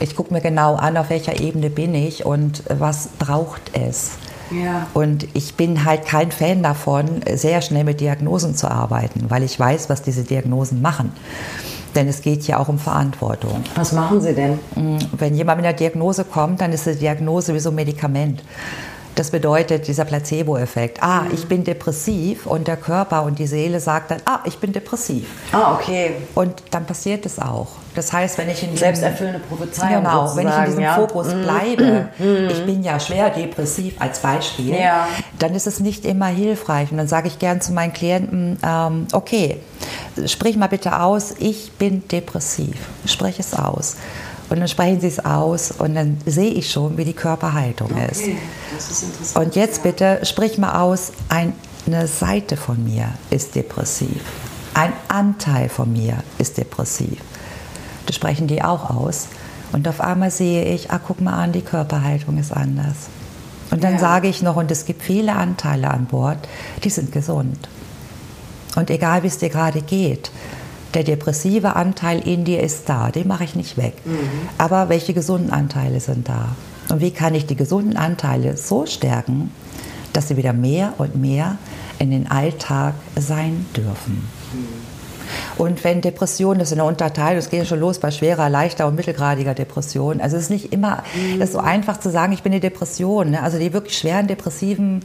[0.00, 4.12] Ich gucke mir genau an, auf welcher Ebene bin ich und was braucht es.
[4.50, 4.86] Ja.
[4.94, 9.58] Und ich bin halt kein Fan davon, sehr schnell mit Diagnosen zu arbeiten, weil ich
[9.58, 11.12] weiß, was diese Diagnosen machen.
[11.94, 13.62] Denn es geht ja auch um Verantwortung.
[13.74, 14.58] Was machen Sie denn?
[14.74, 18.42] Mm, wenn jemand mit einer Diagnose kommt, dann ist die Diagnose wie so ein Medikament.
[19.14, 21.02] Das bedeutet dieser Placebo-Effekt.
[21.02, 21.34] Ah, mhm.
[21.34, 25.26] ich bin depressiv und der Körper und die Seele sagt dann, ah, ich bin depressiv.
[25.52, 26.14] Ah, okay.
[26.34, 27.68] Und dann passiert es auch.
[27.94, 30.94] Das heißt, wenn ich in selbsterfüllende Prophezeiung genau, wenn ich in diesem ja.
[30.94, 31.42] Fokus mhm.
[31.42, 32.48] bleibe, mhm.
[32.50, 35.06] ich bin ja schwer depressiv als Beispiel, ja.
[35.38, 36.90] dann ist es nicht immer hilfreich.
[36.90, 39.58] Und dann sage ich gern zu meinen Klienten, ähm, okay,
[40.24, 42.76] sprich mal bitte aus, ich bin depressiv.
[43.04, 43.96] Sprich es aus.
[44.52, 48.08] Und dann sprechen sie es aus und dann sehe ich schon, wie die Körperhaltung okay,
[48.10, 48.22] ist.
[48.76, 49.34] Ist.
[49.34, 54.20] Und jetzt bitte sprich mal aus, eine Seite von mir ist depressiv.
[54.74, 57.18] Ein Anteil von mir ist depressiv.
[58.04, 59.28] Das sprechen die auch aus.
[59.72, 63.08] Und auf einmal sehe ich, ah, guck mal an, die Körperhaltung ist anders.
[63.70, 64.00] Und dann ja.
[64.00, 66.46] sage ich noch, und es gibt viele Anteile an Bord,
[66.84, 67.70] die sind gesund.
[68.76, 70.30] Und egal wie es dir gerade geht,
[70.94, 73.94] der depressive Anteil in dir ist da, den mache ich nicht weg.
[74.04, 74.18] Mhm.
[74.58, 76.56] Aber welche gesunden Anteile sind da?
[76.88, 79.50] Und wie kann ich die gesunden Anteile so stärken,
[80.12, 81.56] dass sie wieder mehr und mehr
[81.98, 84.28] in den Alltag sein dürfen?
[84.52, 84.92] Mhm.
[85.56, 88.94] Und wenn Depression, das ist eine Unterteilung, es geht schon los bei schwerer, leichter und
[88.94, 90.20] mittelgradiger Depression.
[90.20, 91.40] Also es ist nicht immer mhm.
[91.40, 93.30] ist so einfach zu sagen, ich bin eine Depression.
[93.30, 93.42] Ne?
[93.42, 95.04] Also die wirklich schweren depressiven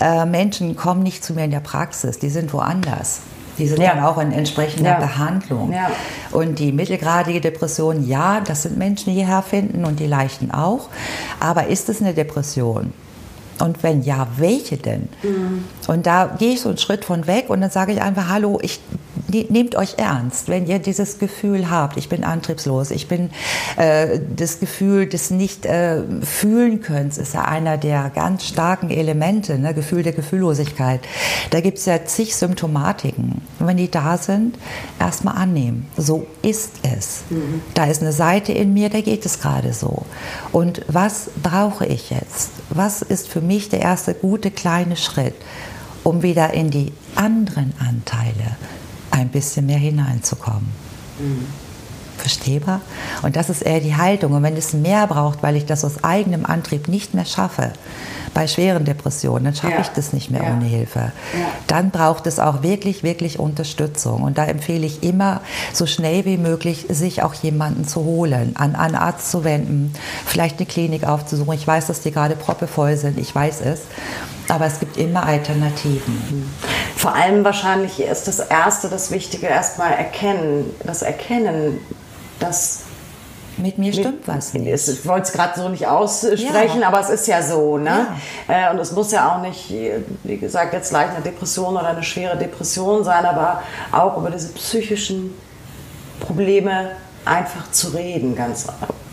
[0.00, 3.20] äh, Menschen kommen nicht zu mir in der Praxis, die sind woanders.
[3.58, 3.94] Die sind ja.
[3.94, 4.98] dann auch in entsprechender ja.
[4.98, 5.72] Behandlung.
[5.72, 5.90] Ja.
[6.30, 10.88] Und die mittelgradige Depression, ja, das sind Menschen, die hierher finden und die leichten auch.
[11.40, 12.92] Aber ist es eine Depression?
[13.58, 15.08] Und wenn ja, welche denn?
[15.22, 15.64] Mhm.
[15.86, 18.58] Und da gehe ich so einen Schritt von weg und dann sage ich einfach, hallo,
[18.62, 18.80] ich
[19.28, 23.30] nehmt euch ernst, wenn ihr dieses Gefühl habt, ich bin antriebslos, ich bin
[23.76, 29.58] äh, das Gefühl des nicht äh, fühlen können, ist ja einer der ganz starken Elemente,
[29.58, 29.74] ne?
[29.74, 31.00] Gefühl der Gefühllosigkeit.
[31.50, 33.42] Da gibt es ja zig Symptomatiken.
[33.58, 34.58] Und wenn die da sind,
[34.98, 35.86] erstmal annehmen.
[35.96, 37.22] So ist es.
[37.30, 37.62] Mhm.
[37.74, 40.04] Da ist eine Seite in mir, da geht es gerade so.
[40.52, 42.50] Und was brauche ich jetzt?
[42.70, 45.34] Was ist für mich der erste gute kleine Schritt?
[46.04, 48.56] um wieder in die anderen Anteile
[49.12, 50.68] ein bisschen mehr hineinzukommen.
[51.18, 51.46] Mhm.
[52.18, 52.80] Verstehbar?
[53.22, 54.32] Und das ist eher die Haltung.
[54.32, 57.72] Und wenn es mehr braucht, weil ich das aus eigenem Antrieb nicht mehr schaffe,
[58.34, 59.80] bei schweren Depressionen, dann schaffe ja.
[59.80, 60.52] ich das nicht mehr ja.
[60.52, 60.98] ohne Hilfe.
[60.98, 61.12] Ja.
[61.66, 64.22] Dann braucht es auch wirklich, wirklich Unterstützung.
[64.22, 65.40] Und da empfehle ich immer,
[65.72, 69.92] so schnell wie möglich, sich auch jemanden zu holen, an einen Arzt zu wenden,
[70.24, 71.54] vielleicht eine Klinik aufzusuchen.
[71.54, 73.80] Ich weiß, dass die gerade proppevoll sind, ich weiß es.
[74.48, 76.50] Aber es gibt immer Alternativen.
[76.96, 81.78] Vor allem wahrscheinlich ist das Erste, das Wichtige, erstmal erkennen, das Erkennen,
[82.38, 82.82] dass
[83.58, 84.88] mit mir stimmt was nicht.
[84.88, 86.88] Ich wollte es gerade so nicht aussprechen, ja.
[86.88, 87.76] aber es ist ja so.
[87.78, 88.06] Ne?
[88.48, 88.68] Ja.
[88.68, 89.70] Äh, und es muss ja auch nicht,
[90.24, 94.48] wie gesagt, jetzt gleich eine Depression oder eine schwere Depression sein, aber auch über diese
[94.52, 95.34] psychischen
[96.20, 96.92] Probleme
[97.24, 98.66] einfach zu reden, ganz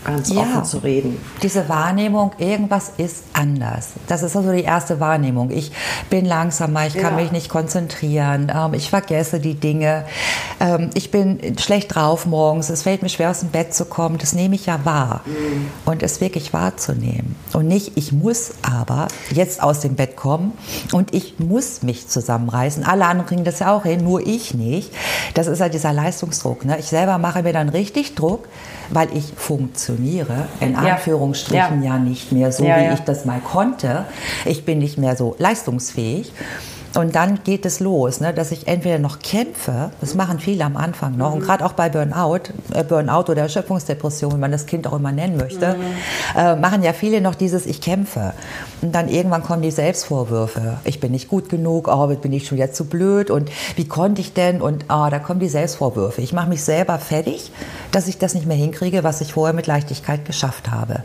[0.04, 1.18] ganz ja, offen zu reden.
[1.42, 3.90] Diese Wahrnehmung, irgendwas ist anders.
[4.06, 5.50] Das ist also die erste Wahrnehmung.
[5.50, 5.72] Ich
[6.08, 7.22] bin langsamer, ich kann ja.
[7.22, 10.04] mich nicht konzentrieren, ähm, ich vergesse die Dinge,
[10.60, 14.18] ähm, ich bin schlecht drauf morgens, es fällt mir schwer aus dem Bett zu kommen.
[14.18, 15.22] Das nehme ich ja wahr.
[15.26, 15.66] Mhm.
[15.84, 17.36] Und es wirklich wahrzunehmen.
[17.52, 20.52] Und nicht, ich muss aber jetzt aus dem Bett kommen
[20.92, 22.84] und ich muss mich zusammenreißen.
[22.84, 24.92] Alle anderen kriegen das ja auch hin, nur ich nicht.
[25.34, 26.64] Das ist ja dieser Leistungsdruck.
[26.64, 26.78] Ne?
[26.78, 28.48] Ich selber mache mir dann richtig Druck,
[28.90, 34.04] weil ich funktioniere, in Anführungsstrichen ja, ja nicht mehr so, wie ich das mal konnte.
[34.44, 36.32] Ich bin nicht mehr so leistungsfähig.
[36.94, 40.76] Und dann geht es los, ne, dass ich entweder noch kämpfe, das machen viele am
[40.76, 41.36] Anfang noch, mhm.
[41.36, 45.12] und gerade auch bei Burnout, äh, Burnout oder Erschöpfungsdepression, wie man das Kind auch immer
[45.12, 46.38] nennen möchte, mhm.
[46.38, 48.32] äh, machen ja viele noch dieses Ich kämpfe.
[48.82, 50.78] Und dann irgendwann kommen die Selbstvorwürfe.
[50.84, 54.20] Ich bin nicht gut genug, oh, bin ich schon jetzt zu blöd und wie konnte
[54.20, 54.60] ich denn?
[54.60, 56.22] Und oh, da kommen die Selbstvorwürfe.
[56.22, 57.52] Ich mache mich selber fertig,
[57.92, 61.02] dass ich das nicht mehr hinkriege, was ich vorher mit Leichtigkeit geschafft habe.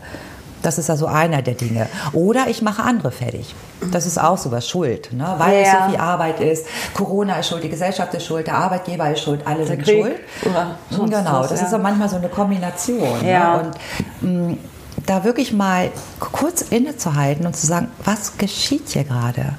[0.66, 1.88] Das ist also einer der Dinge.
[2.12, 3.54] Oder ich mache andere fertig.
[3.92, 5.36] Das ist auch sowas Schuld, ne?
[5.38, 5.62] weil ja.
[5.62, 6.66] es so viel Arbeit ist.
[6.92, 10.02] Corona ist schuld, die Gesellschaft ist schuld, der Arbeitgeber ist schuld, alle der sind Krieg.
[10.02, 10.16] schuld.
[10.44, 11.66] Oder genau, das ja.
[11.68, 13.22] ist auch manchmal so eine Kombination.
[13.22, 13.30] Ne?
[13.30, 13.62] Ja.
[13.62, 13.62] Ne?
[13.62, 13.76] Und
[14.22, 14.58] mh, mm,
[15.06, 19.54] da wirklich mal kurz innezuhalten und zu sagen, was geschieht hier gerade?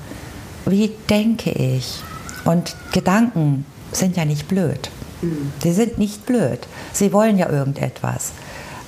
[0.65, 2.03] Wie denke ich?
[2.43, 4.89] Und Gedanken sind ja nicht blöd.
[5.21, 5.53] Mhm.
[5.63, 6.67] Sie sind nicht blöd.
[6.91, 8.33] Sie wollen ja irgendetwas.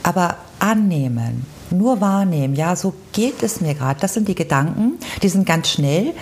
[0.04, 4.00] Aber annehmen, nur wahrnehmen, ja, so geht es mir gerade.
[4.00, 6.14] Das sind die Gedanken, die sind ganz schnell.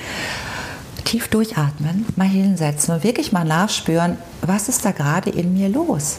[1.05, 6.17] Tief durchatmen, mal hinsetzen und wirklich mal nachspüren, was ist da gerade in mir los?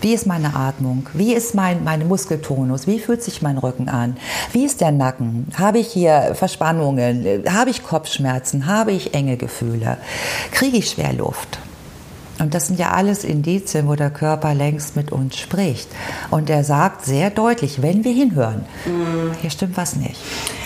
[0.00, 1.08] Wie ist meine Atmung?
[1.12, 2.86] Wie ist mein meine Muskeltonus?
[2.86, 4.16] Wie fühlt sich mein Rücken an?
[4.52, 5.48] Wie ist der Nacken?
[5.56, 7.42] Habe ich hier Verspannungen?
[7.48, 8.66] Habe ich Kopfschmerzen?
[8.66, 9.98] Habe ich enge Gefühle?
[10.52, 11.58] Kriege ich schwer Luft?
[12.38, 15.88] Und das sind ja alles Indizien, wo der Körper längst mit uns spricht.
[16.30, 19.34] Und er sagt sehr deutlich, wenn wir hinhören, mm.
[19.40, 20.20] hier stimmt was nicht.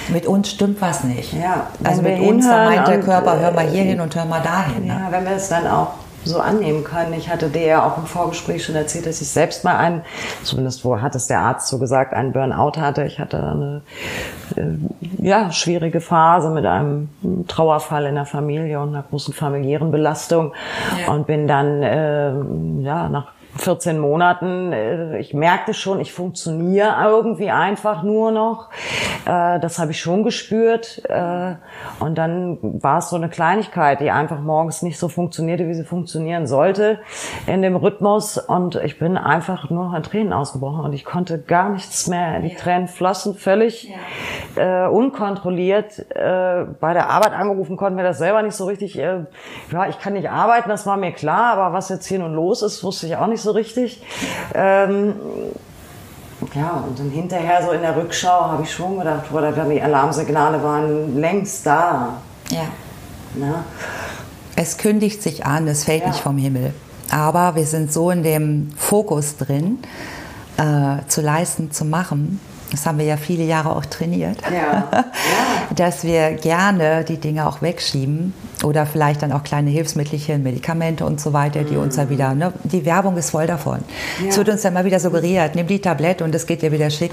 [0.09, 1.33] Mit uns stimmt was nicht.
[1.33, 4.87] Ja, also mit uns, meint der Körper, hör mal hier hin und hör mal dahin.
[4.87, 5.07] Ja, ne?
[5.11, 7.13] wenn wir es dann auch so annehmen können.
[7.15, 10.03] Ich hatte dir ja auch im Vorgespräch schon erzählt, dass ich selbst mal einen,
[10.43, 13.05] zumindest wo hat es der Arzt so gesagt, einen Burnout hatte.
[13.05, 13.83] Ich hatte eine
[14.57, 17.09] äh, ja, schwierige Phase mit einem
[17.49, 20.53] Trauerfall in der Familie und einer großen familiären Belastung
[21.07, 21.13] ja.
[21.13, 22.33] und bin dann äh,
[22.83, 28.71] ja nach 14 Monaten, äh, ich merkte schon, ich funktioniere irgendwie einfach nur noch.
[29.27, 31.03] Äh, das habe ich schon gespürt.
[31.09, 31.57] Äh,
[32.01, 35.85] und dann war es so eine Kleinigkeit, die einfach morgens nicht so funktionierte, wie sie
[35.85, 37.01] funktionieren sollte
[37.47, 38.39] in dem Rhythmus.
[38.39, 42.41] Und ich bin einfach nur noch in Tränen ausgebrochen und ich konnte gar nichts mehr.
[42.41, 43.93] Die Tränen flossen völlig
[44.57, 44.89] ja.
[44.89, 46.07] unkontrolliert.
[46.15, 48.95] Bei der Arbeit angerufen konnten wir das selber nicht so richtig.
[48.95, 49.27] Ja,
[49.89, 52.83] ich kann nicht arbeiten, das war mir klar, aber was jetzt hier nun los ist,
[52.85, 54.03] wusste ich auch nicht so richtig.
[54.55, 55.15] Ähm,
[56.55, 60.63] ja, und dann hinterher so in der Rückschau habe ich schon gedacht, oder die Alarmsignale
[60.63, 62.21] waren längst da.
[62.51, 62.65] Ja.
[63.35, 63.65] Na?
[64.57, 66.09] Es kündigt sich an, es fällt ja.
[66.09, 66.75] nicht vom Himmel.
[67.11, 69.79] Aber wir sind so in dem Fokus drin,
[70.57, 72.41] äh, zu leisten, zu machen,
[72.73, 74.89] das haben wir ja viele Jahre auch trainiert, ja.
[74.93, 75.05] Ja.
[75.75, 78.33] dass wir gerne die Dinge auch wegschieben
[78.65, 82.53] oder vielleicht dann auch kleine Hilfsmittelchen, Medikamente und so weiter, die uns ja wieder, ne,
[82.65, 83.81] die Werbung ist voll davon.
[84.27, 86.91] Es wird uns ja immer wieder suggeriert, nimm die Tablette und es geht dir wieder
[86.91, 87.13] schick.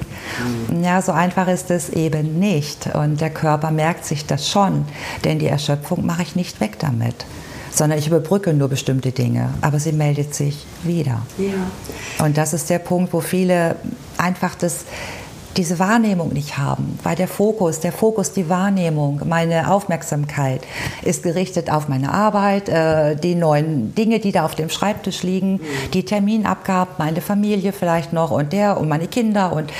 [0.69, 0.84] Mhm.
[0.84, 4.86] Ja, so einfach ist es eben nicht und der Körper merkt sich das schon,
[5.26, 7.26] denn die Erschöpfung mache ich nicht weg damit
[7.72, 11.22] sondern ich überbrücke nur bestimmte Dinge, aber sie meldet sich wieder.
[11.38, 12.26] Ja.
[12.26, 13.76] Und das ist der Punkt, wo viele
[14.17, 14.86] einfach das
[15.58, 20.62] diese Wahrnehmung nicht haben, weil der Fokus, der Fokus, die Wahrnehmung, meine Aufmerksamkeit
[21.02, 25.54] ist gerichtet auf meine Arbeit, äh, die neuen Dinge, die da auf dem Schreibtisch liegen,
[25.54, 25.92] mhm.
[25.94, 29.72] die Terminabgaben, meine Familie vielleicht noch und der und meine Kinder und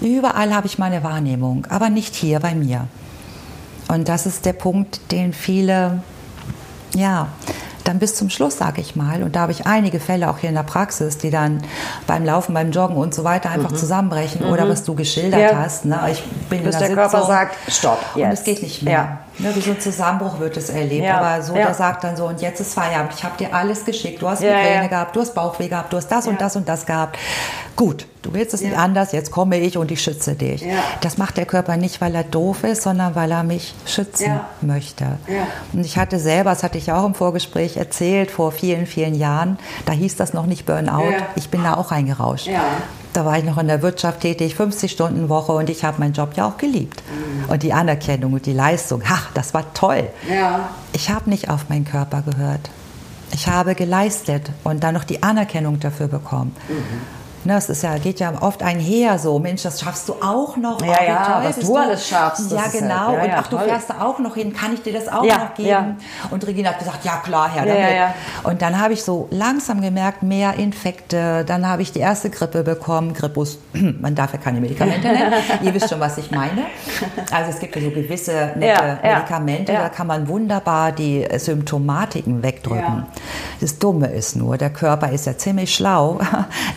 [0.00, 2.88] überall habe ich meine Wahrnehmung, aber nicht hier bei mir.
[3.88, 6.02] Und das ist der Punkt, den viele,
[6.94, 7.28] ja,
[7.88, 9.22] dann bis zum Schluss, sage ich mal.
[9.22, 11.62] Und da habe ich einige Fälle auch hier in der Praxis, die dann
[12.06, 13.76] beim Laufen, beim Joggen und so weiter einfach mhm.
[13.76, 14.46] zusammenbrechen.
[14.46, 14.52] Mhm.
[14.52, 15.56] Oder was du geschildert ja.
[15.56, 15.84] hast.
[15.84, 15.98] Ne?
[16.12, 17.98] Ich bin Bis der, der Körper sagt, stopp.
[18.14, 18.24] Yes.
[18.24, 18.92] Und es geht nicht mehr.
[18.92, 19.18] Ja.
[19.38, 21.04] Ne, wie so ein Zusammenbruch wird es erlebt.
[21.04, 21.18] Ja.
[21.18, 21.66] Aber so, ja.
[21.66, 23.12] der sagt dann so, und jetzt ist Feierabend.
[23.14, 24.20] Ich habe dir alles geschickt.
[24.20, 26.68] Du hast Migräne ja, gehabt, du hast Bauchweh gehabt, du hast das und das und
[26.68, 27.16] das gehabt.
[27.76, 30.64] Gut, du willst es nicht anders, jetzt komme ich und ich schütze dich.
[31.00, 35.18] Das macht der Körper nicht, weil er doof ist, sondern weil er mich schützen möchte.
[35.72, 39.58] Und ich hatte selber, das hatte ich auch im Vorgespräch erzählt, vor vielen, vielen Jahren,
[39.86, 41.14] da hieß das noch nicht Burnout.
[41.36, 42.48] Ich bin da auch reingerauscht.
[43.12, 46.12] Da war ich noch in der Wirtschaft tätig, 50 Stunden Woche und ich habe meinen
[46.12, 47.02] Job ja auch geliebt.
[47.08, 47.50] Mhm.
[47.50, 50.08] Und die Anerkennung und die Leistung, ach, das war toll.
[50.28, 50.70] Ja.
[50.92, 52.70] Ich habe nicht auf meinen Körper gehört.
[53.32, 56.54] Ich habe geleistet und dann noch die Anerkennung dafür bekommen.
[56.68, 57.17] Mhm.
[57.44, 60.80] Ne, es ist ja, geht ja oft einher so, Mensch, das schaffst du auch noch.
[60.82, 62.50] Ja, ja, toll, was du, alles schaffst.
[62.50, 63.08] Ja, genau.
[63.08, 63.58] Halt, ja, ja, und ach, toll.
[63.60, 65.96] du fährst da auch noch hin, kann ich dir das auch ja, noch geben?
[66.30, 68.14] Und Regina hat gesagt, ja klar, Herr, damit.
[68.44, 71.44] Und dann habe ich so langsam gemerkt, mehr Infekte.
[71.44, 75.34] Dann habe ich die erste Grippe bekommen, Grippus, man darf ja keine Medikamente nennen.
[75.62, 76.66] Ihr wisst schon, was ich meine.
[77.30, 83.06] Also es gibt ja so gewisse nette Medikamente, da kann man wunderbar die Symptomatiken wegdrücken.
[83.60, 86.18] Das Dumme ist nur, der Körper ist ja ziemlich schlau.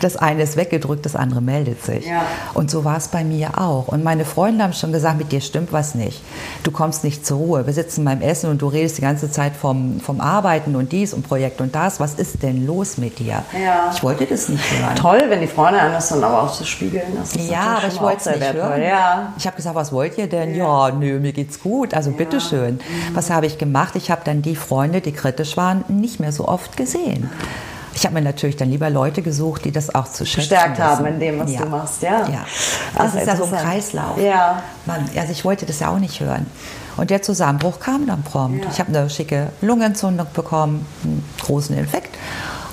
[0.00, 2.06] Das eine ist ist weggedrückt, das andere meldet sich.
[2.06, 2.22] Ja.
[2.54, 3.88] Und so war es bei mir auch.
[3.88, 6.22] Und meine Freunde haben schon gesagt, mit dir stimmt was nicht.
[6.62, 7.66] Du kommst nicht zur Ruhe.
[7.66, 11.14] Wir sitzen beim Essen und du redest die ganze Zeit vom, vom Arbeiten und dies
[11.14, 12.00] und Projekt und das.
[12.00, 13.42] Was ist denn los mit dir?
[13.52, 13.90] Ja.
[13.94, 14.96] Ich wollte das nicht hören.
[14.96, 17.04] Toll, wenn die Freunde das dann aber auch zu spiegeln.
[17.48, 18.82] Ja, aber ich wollte es nicht hören.
[18.82, 19.32] Ja.
[19.38, 20.54] Ich habe gesagt, was wollt ihr denn?
[20.54, 21.94] Ja, nö, mir geht's gut.
[21.94, 22.74] Also bitteschön.
[22.74, 23.14] Mhm.
[23.14, 23.96] Was habe ich gemacht?
[23.96, 27.30] Ich habe dann die Freunde, die kritisch waren, nicht mehr so oft gesehen.
[27.94, 31.04] Ich habe mir natürlich dann lieber Leute gesucht, die das auch zu schätzen Bestärkt haben
[31.06, 31.60] in dem, was ja.
[31.60, 32.28] du machst, ja.
[32.28, 32.44] ja.
[32.96, 34.18] Das Ach, ist ja so ein Kreislauf.
[34.18, 34.62] Ja.
[34.86, 36.46] Man, also ich wollte das ja auch nicht hören.
[36.96, 38.64] Und der Zusammenbruch kam dann prompt.
[38.64, 38.70] Ja.
[38.70, 42.16] Ich habe eine schicke Lungenentzündung bekommen, einen großen Infekt.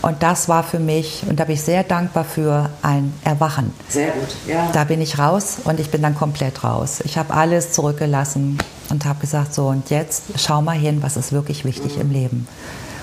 [0.02, 3.74] Und das war für mich, und da bin ich sehr dankbar für, ein Erwachen.
[3.90, 4.70] Sehr gut, ja.
[4.72, 7.02] Da bin ich raus und ich bin dann komplett raus.
[7.04, 8.58] Ich habe alles zurückgelassen
[8.90, 12.02] und habe gesagt, so und jetzt schau mal hin, was ist wirklich wichtig mhm.
[12.02, 12.48] im Leben.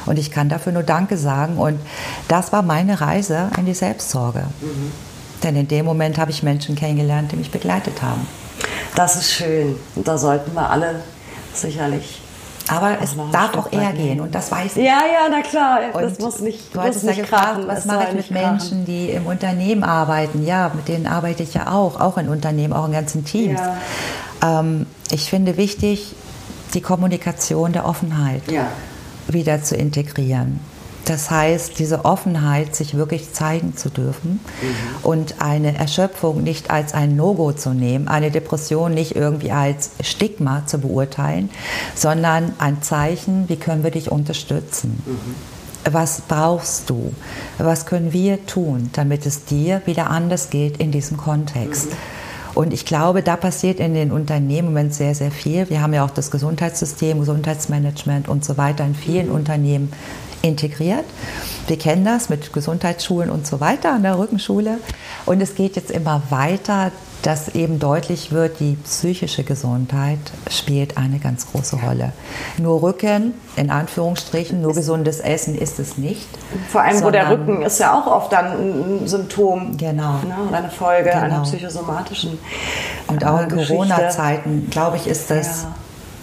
[0.06, 1.58] Und ich kann dafür nur Danke sagen.
[1.58, 1.80] Und
[2.28, 4.44] das war meine Reise in die Selbstsorge.
[4.60, 4.92] Mhm.
[5.42, 8.26] Denn in dem Moment habe ich Menschen kennengelernt, die mich begleitet haben.
[8.94, 9.76] Das ist schön.
[9.94, 11.02] Und da sollten wir alle
[11.52, 12.22] sicherlich
[12.68, 14.84] aber es darf auch eher gehen und das weiß ich.
[14.84, 15.80] Ja, ja, na klar.
[15.92, 19.26] Und das muss nicht, du hattest ja gefragt, was mache ich mit Menschen, die im
[19.26, 20.44] Unternehmen arbeiten?
[20.44, 23.60] Ja, mit denen arbeite ich ja auch, auch in Unternehmen, auch in ganzen Teams.
[24.42, 24.60] Ja.
[24.60, 26.14] Ähm, ich finde wichtig,
[26.74, 28.66] die Kommunikation der Offenheit ja.
[29.28, 30.60] Wieder zu integrieren.
[31.06, 35.04] Das heißt, diese Offenheit, sich wirklich zeigen zu dürfen mhm.
[35.04, 40.66] und eine Erschöpfung nicht als ein No-Go zu nehmen, eine Depression nicht irgendwie als Stigma
[40.66, 41.48] zu beurteilen,
[41.94, 45.00] sondern ein Zeichen, wie können wir dich unterstützen.
[45.06, 45.92] Mhm.
[45.92, 47.12] Was brauchst du?
[47.58, 51.90] Was können wir tun, damit es dir wieder anders geht in diesem Kontext?
[51.90, 52.25] Mhm.
[52.56, 55.68] Und ich glaube, da passiert in den Unternehmen im Moment sehr, sehr viel.
[55.68, 59.28] Wir haben ja auch das Gesundheitssystem, Gesundheitsmanagement und so weiter in vielen.
[59.28, 59.92] Unternehmen
[60.42, 61.04] integriert.
[61.66, 64.78] Wir kennen das mit Gesundheitsschulen und so weiter an der Rückenschule.
[65.24, 70.18] Und es geht jetzt immer weiter, dass eben deutlich wird, die psychische Gesundheit
[70.48, 72.12] spielt eine ganz große Rolle.
[72.56, 76.28] Nur Rücken, in Anführungsstrichen, nur gesundes Essen ist es nicht.
[76.70, 79.76] Vor allem, wo der Rücken ist ja auch oft dann ein Symptom.
[79.76, 80.12] Genau.
[80.18, 81.22] Ne, oder eine Folge genau.
[81.22, 82.38] einer psychosomatischen.
[83.08, 85.64] Und auch in äh, Corona-Zeiten, glaube ich, ist das.
[85.64, 85.74] Ja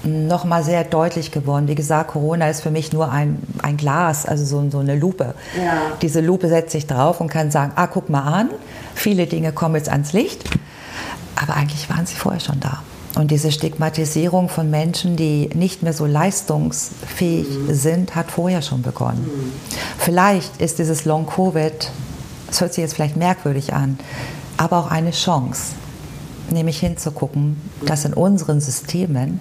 [0.04, 1.68] noch mal sehr deutlich geworden.
[1.68, 5.34] Wie gesagt, Corona ist für mich nur ein, ein Glas, also so, so eine Lupe.
[5.58, 5.74] Ja.
[6.02, 8.50] Diese Lupe setzt sich drauf und kann sagen, ah, guck mal an,
[8.96, 10.44] viele Dinge kommen jetzt ans Licht,
[11.42, 12.82] aber eigentlich waren sie vorher schon da.
[13.16, 17.74] Und diese Stigmatisierung von Menschen, die nicht mehr so leistungsfähig mhm.
[17.74, 19.24] sind, hat vorher schon begonnen.
[19.24, 19.52] Mhm.
[20.00, 21.92] Vielleicht ist dieses Long-Covid,
[22.48, 24.00] das hört sich jetzt vielleicht merkwürdig an,
[24.58, 25.74] aber auch eine Chance,
[26.50, 29.40] nämlich hinzugucken, dass in unseren Systemen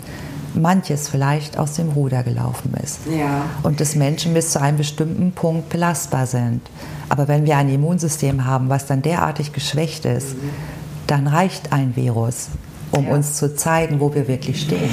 [0.55, 3.01] manches vielleicht aus dem Ruder gelaufen ist.
[3.07, 3.45] Ja.
[3.63, 6.61] Und dass Menschen bis zu einem bestimmten Punkt belastbar sind.
[7.09, 10.51] Aber wenn wir ein Immunsystem haben, was dann derartig geschwächt ist, mhm.
[11.07, 12.49] dann reicht ein Virus,
[12.91, 13.15] um ja.
[13.15, 14.91] uns zu zeigen, wo wir wirklich stehen.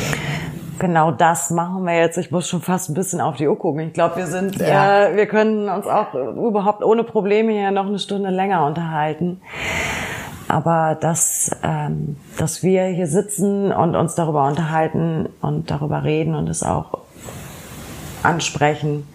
[0.79, 2.17] Genau das machen wir jetzt.
[2.17, 3.87] Ich muss schon fast ein bisschen auf die Uhr gucken.
[3.87, 5.07] Ich glaube, wir sind, ja.
[5.07, 9.41] äh, wir können uns auch überhaupt ohne Probleme hier noch eine Stunde länger unterhalten.
[10.49, 16.49] Aber dass, ähm, dass wir hier sitzen und uns darüber unterhalten und darüber reden und
[16.49, 16.97] es auch
[18.23, 19.07] ansprechen,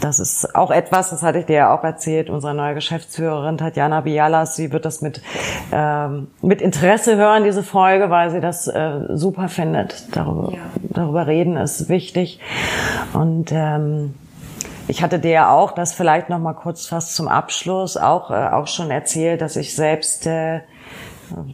[0.00, 4.02] das ist auch etwas, das hatte ich dir ja auch erzählt, unsere neue Geschäftsführerin Tatjana
[4.02, 5.22] Bialas, sie wird das mit,
[5.72, 10.14] ähm, mit Interesse hören, diese Folge, weil sie das äh, super findet.
[10.14, 10.58] Darüber, ja.
[10.90, 12.38] darüber reden ist wichtig.
[13.12, 14.14] Und ähm,
[14.90, 18.48] ich hatte dir ja auch das vielleicht noch mal kurz fast zum Abschluss auch, äh,
[18.48, 20.62] auch schon erzählt, dass ich selbst äh,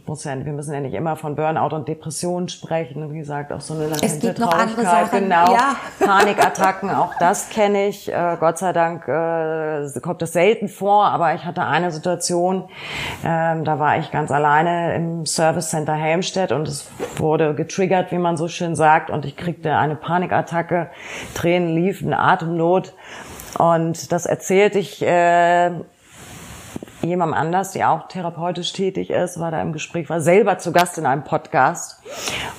[0.05, 3.11] muss ja, wir müssen ja nicht immer von Burnout und Depressionen sprechen.
[3.13, 5.19] Wie gesagt, auch so eine latente es gibt noch andere Sachen.
[5.19, 5.53] Genau.
[5.53, 5.75] Ja.
[5.99, 8.11] Panikattacken, auch das kenne ich.
[8.11, 12.65] Äh, Gott sei Dank äh, kommt das selten vor, aber ich hatte eine Situation,
[13.23, 18.17] ähm, da war ich ganz alleine im Service Center Helmstedt und es wurde getriggert, wie
[18.17, 20.89] man so schön sagt, und ich kriegte eine Panikattacke,
[21.33, 22.93] Tränen liefen, Atemnot.
[23.57, 25.71] Und das erzählte ich äh,
[27.01, 30.97] jemandem anders, die auch therapeutisch tätig ist, war da im Gespräch, war selber zu Gast
[30.97, 31.99] in einem Podcast.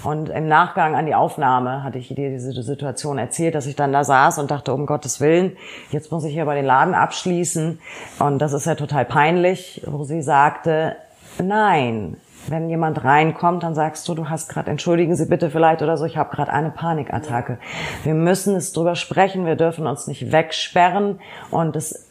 [0.03, 3.93] Und im Nachgang an die Aufnahme hatte ich dir diese Situation erzählt, dass ich dann
[3.93, 5.57] da saß und dachte, um Gottes Willen,
[5.91, 7.81] jetzt muss ich hier bei den Laden abschließen.
[8.19, 10.97] Und das ist ja total peinlich, wo sie sagte,
[11.39, 12.17] nein,
[12.51, 16.05] wenn jemand reinkommt, dann sagst du, du hast gerade, entschuldigen Sie bitte vielleicht oder so,
[16.05, 17.59] ich habe gerade eine Panikattacke.
[18.05, 22.09] Wir müssen es drüber sprechen, wir dürfen uns nicht wegsperren und es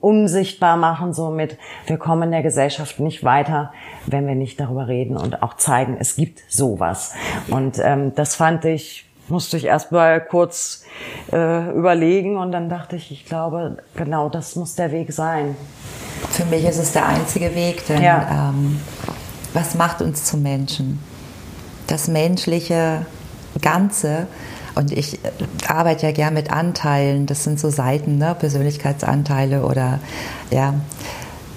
[0.00, 3.72] unsichtbar machen, somit wir kommen in der Gesellschaft nicht weiter,
[4.06, 7.14] wenn wir nicht darüber reden und auch zeigen, es gibt sowas.
[7.48, 10.84] Und ähm, das fand ich, musste ich erst mal kurz
[11.32, 15.56] äh, überlegen und dann dachte ich, ich glaube, genau das muss der Weg sein.
[16.30, 18.50] Für mich ist es der einzige Weg, denn ja.
[18.50, 18.80] ähm,
[19.54, 21.00] was macht uns zu Menschen?
[21.86, 23.06] Das menschliche
[23.60, 24.26] Ganze.
[24.74, 25.18] Und ich
[25.66, 27.26] arbeite ja gern mit Anteilen.
[27.26, 28.36] Das sind so Seiten, ne?
[28.38, 29.98] Persönlichkeitsanteile oder
[30.50, 30.74] ja.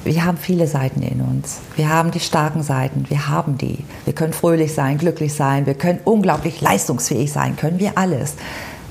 [0.04, 1.60] Wir haben viele Seiten in uns.
[1.78, 3.06] Wir haben die starken Seiten.
[3.10, 3.86] Wir haben die.
[4.04, 5.66] Wir können fröhlich sein, glücklich sein.
[5.66, 7.56] Wir können unglaublich leistungsfähig sein.
[7.56, 8.36] Können wir alles.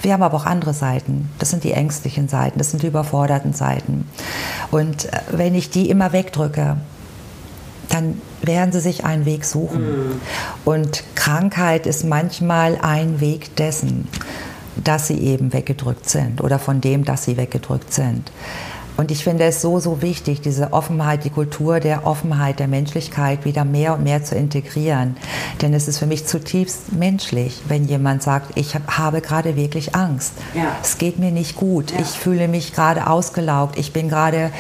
[0.01, 1.29] Wir haben aber auch andere Seiten.
[1.39, 2.59] Das sind die ängstlichen Seiten.
[2.59, 4.09] Das sind die überforderten Seiten.
[4.71, 6.79] Und äh, wenn ich die immer wegdrücke,
[7.93, 9.83] dann werden sie sich einen Weg suchen.
[9.83, 10.21] Mhm.
[10.65, 14.09] Und Krankheit ist manchmal ein Weg dessen,
[14.83, 18.33] dass sie eben weggedrückt sind oder von dem, dass sie weggedrückt sind.
[18.97, 23.45] Und ich finde es so, so wichtig, diese Offenheit, die Kultur der Offenheit, der Menschlichkeit
[23.45, 25.17] wieder mehr und mehr zu integrieren.
[25.63, 30.35] Denn es ist für mich zutiefst menschlich, wenn jemand sagt, ich habe gerade wirklich Angst.
[30.55, 30.77] Ja.
[30.83, 31.93] Es geht mir nicht gut.
[31.93, 32.01] Ja.
[32.01, 33.79] Ich fühle mich gerade ausgelaugt.
[33.79, 34.51] Ich bin gerade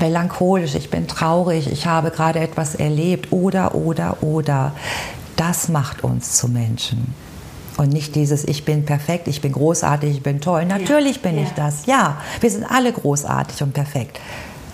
[0.00, 0.74] melancholisch.
[0.74, 1.70] Ich bin traurig.
[1.70, 3.32] Ich habe gerade etwas erlebt.
[3.32, 4.72] Oder, oder, oder.
[5.36, 7.14] Das macht uns zu Menschen.
[7.76, 10.64] Und nicht dieses, ich bin perfekt, ich bin großartig, ich bin toll.
[10.64, 11.42] Natürlich bin ja.
[11.42, 11.86] ich das.
[11.86, 14.18] Ja, wir sind alle großartig und perfekt.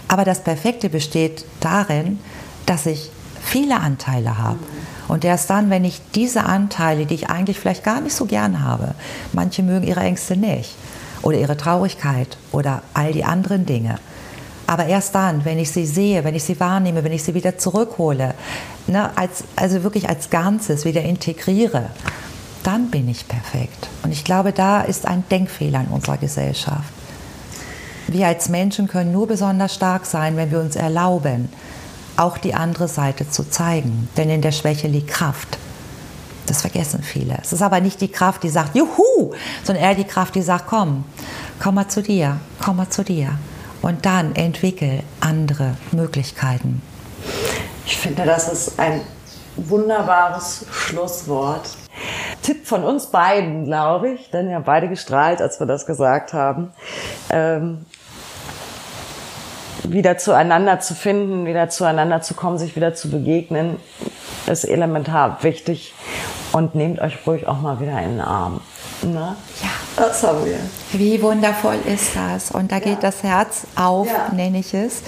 [0.08, 2.20] Aber das Perfekte besteht darin,
[2.66, 3.10] dass ich
[3.42, 4.58] viele Anteile habe.
[4.58, 4.92] Mhm.
[5.08, 8.62] Und erst dann, wenn ich diese Anteile, die ich eigentlich vielleicht gar nicht so gern
[8.62, 8.94] habe,
[9.32, 10.74] manche mögen ihre Ängste nicht
[11.22, 13.98] oder ihre Traurigkeit oder all die anderen Dinge.
[14.66, 17.58] Aber erst dann, wenn ich sie sehe, wenn ich sie wahrnehme, wenn ich sie wieder
[17.58, 18.34] zurückhole,
[18.86, 21.90] ne, als, also wirklich als Ganzes wieder integriere,
[22.62, 23.88] dann bin ich perfekt.
[24.02, 26.92] Und ich glaube, da ist ein Denkfehler in unserer Gesellschaft.
[28.08, 31.48] Wir als Menschen können nur besonders stark sein, wenn wir uns erlauben,
[32.16, 34.08] auch die andere Seite zu zeigen.
[34.16, 35.58] Denn in der Schwäche liegt Kraft.
[36.46, 37.38] Das vergessen viele.
[37.40, 39.32] Es ist aber nicht die Kraft, die sagt, juhu,
[39.62, 41.04] sondern eher die Kraft, die sagt, komm,
[41.60, 43.38] komm mal zu dir, komm mal zu dir.
[43.80, 46.82] Und dann entwickel andere Möglichkeiten.
[47.86, 49.00] Ich finde, das ist ein
[49.56, 51.68] wunderbares Schlusswort.
[52.42, 56.32] Tipp von uns beiden, glaube ich, denn wir haben beide gestrahlt, als wir das gesagt
[56.32, 56.72] haben.
[57.30, 57.84] Ähm,
[59.84, 63.76] wieder zueinander zu finden, wieder zueinander zu kommen, sich wieder zu begegnen,
[64.46, 65.94] ist elementar wichtig.
[66.52, 68.60] Und nehmt euch ruhig auch mal wieder in den Arm.
[69.02, 69.36] Na?
[69.62, 70.58] Ja, das haben wir.
[70.92, 72.50] Wie wundervoll ist das?
[72.50, 73.10] Und da geht ja.
[73.10, 74.32] das Herz auf, ja.
[74.34, 75.02] nenne ich es.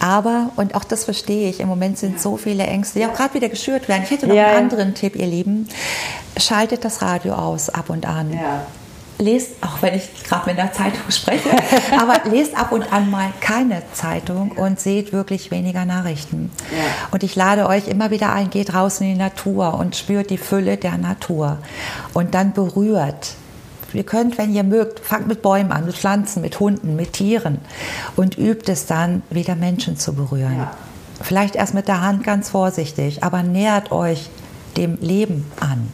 [0.00, 3.34] Aber, und auch das verstehe ich, im Moment sind so viele Ängste, die auch gerade
[3.34, 4.02] wieder geschürt werden.
[4.04, 5.68] Ich hätte noch einen anderen Tipp, ihr Lieben.
[6.36, 8.32] Schaltet das Radio aus ab und an.
[8.32, 8.66] Ja
[9.18, 11.50] lest, auch wenn ich gerade mit einer Zeitung spreche,
[11.98, 16.50] aber lest ab und an mal keine Zeitung und seht wirklich weniger Nachrichten.
[16.70, 17.08] Ja.
[17.10, 20.38] Und ich lade euch immer wieder ein, geht draußen in die Natur und spürt die
[20.38, 21.58] Fülle der Natur.
[22.12, 23.34] Und dann berührt.
[23.94, 27.58] Ihr könnt, wenn ihr mögt, fangt mit Bäumen an, mit Pflanzen, mit Hunden, mit Tieren
[28.16, 30.56] und übt es dann, wieder Menschen zu berühren.
[30.56, 30.72] Ja.
[31.20, 34.28] Vielleicht erst mit der Hand ganz vorsichtig, aber nähert euch
[34.76, 35.88] dem Leben an.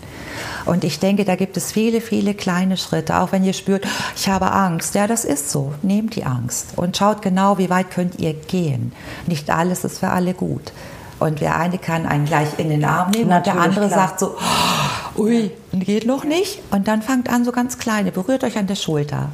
[0.64, 3.86] Und ich denke, da gibt es viele, viele kleine Schritte, auch wenn ihr spürt,
[4.16, 4.94] ich habe Angst.
[4.94, 5.74] Ja, das ist so.
[5.82, 8.92] Nehmt die Angst und schaut genau, wie weit könnt ihr gehen.
[9.26, 10.72] Nicht alles ist für alle gut.
[11.20, 14.08] Und der eine kann einen gleich in den Arm nehmen Natürlich, und der andere klar.
[14.08, 14.36] sagt so,
[15.16, 16.60] ui, geht noch nicht.
[16.70, 19.28] Und dann fangt an so ganz kleine, berührt euch an der Schulter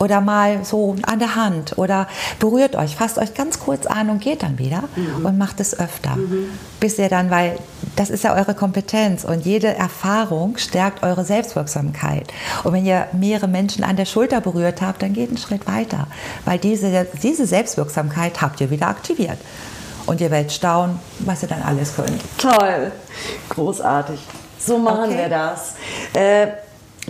[0.00, 2.08] oder mal so an der Hand oder
[2.38, 5.26] berührt euch, fasst euch ganz kurz an und geht dann wieder mhm.
[5.26, 6.16] und macht es öfter.
[6.16, 6.46] Mhm.
[6.80, 7.58] Bis ihr dann, weil
[7.96, 12.32] das ist ja eure Kompetenz und jede Erfahrung stärkt eure Selbstwirksamkeit.
[12.64, 16.06] Und wenn ihr mehrere Menschen an der Schulter berührt habt, dann geht einen Schritt weiter,
[16.46, 19.38] weil diese, diese Selbstwirksamkeit habt ihr wieder aktiviert.
[20.10, 22.20] Und ihr werdet staunen, was ihr dann alles könnt.
[22.36, 22.90] Toll,
[23.50, 24.18] großartig.
[24.58, 25.18] So machen okay.
[25.18, 25.74] wir das.
[26.12, 26.48] Äh,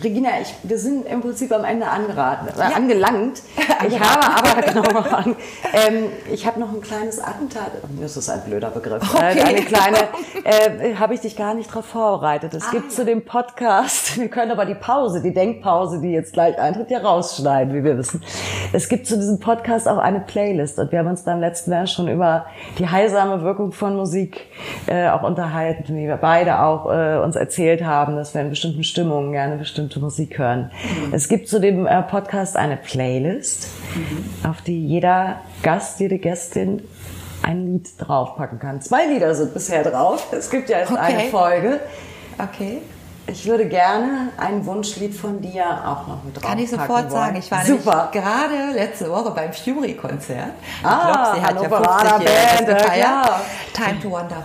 [0.03, 2.77] Regina, ich, wir sind im Prinzip am Ende angeraten, äh, ja.
[2.77, 3.43] angelangt.
[3.89, 5.05] Ich habe aber genau
[5.73, 7.71] ähm, ich habe noch ein kleines Attentat.
[7.99, 9.03] Das ist ein blöder Begriff.
[9.15, 9.41] Äh, okay.
[9.41, 9.97] Eine kleine,
[10.45, 12.53] äh, habe ich dich gar nicht darauf vorbereitet.
[12.53, 16.35] Es ah, gibt zu dem Podcast, wir können aber die Pause, die Denkpause, die jetzt
[16.35, 18.23] gleich eintritt, ja rausschneiden, wie wir wissen.
[18.75, 21.87] Es gibt zu diesem Podcast auch eine Playlist und wir haben uns beim letzten Jahr
[21.87, 22.45] schon über
[22.79, 24.47] die heilsame Wirkung von Musik
[24.89, 28.85] äh, auch unterhalten, wie wir beide auch äh, uns erzählt haben, dass wir in bestimmten
[28.85, 30.71] Stimmungen gerne bestimmte bestimmte Musik hören.
[31.07, 31.15] Mhm.
[31.15, 34.49] Es gibt zu dem äh, Podcast eine Playlist, mhm.
[34.49, 36.83] auf die jeder Gast, jede Gästin
[37.43, 38.83] ein Lied draufpacken kann.
[38.83, 40.27] Zwei Lieder sind bisher drauf.
[40.33, 41.01] Es gibt ja jetzt okay.
[41.01, 41.81] eine Folge.
[42.39, 42.83] Okay.
[43.27, 47.11] Ich würde gerne ein Wunschlied von dir auch noch mit draufpacken Kann ich sofort wollen.
[47.11, 47.37] sagen.
[47.37, 48.09] Ich war Super.
[48.13, 50.53] gerade letzte Woche beim Fury-Konzert.
[50.83, 53.41] Ah, glaube, sie hat ja 50 Band, ja.
[53.73, 54.45] Time to Wonder.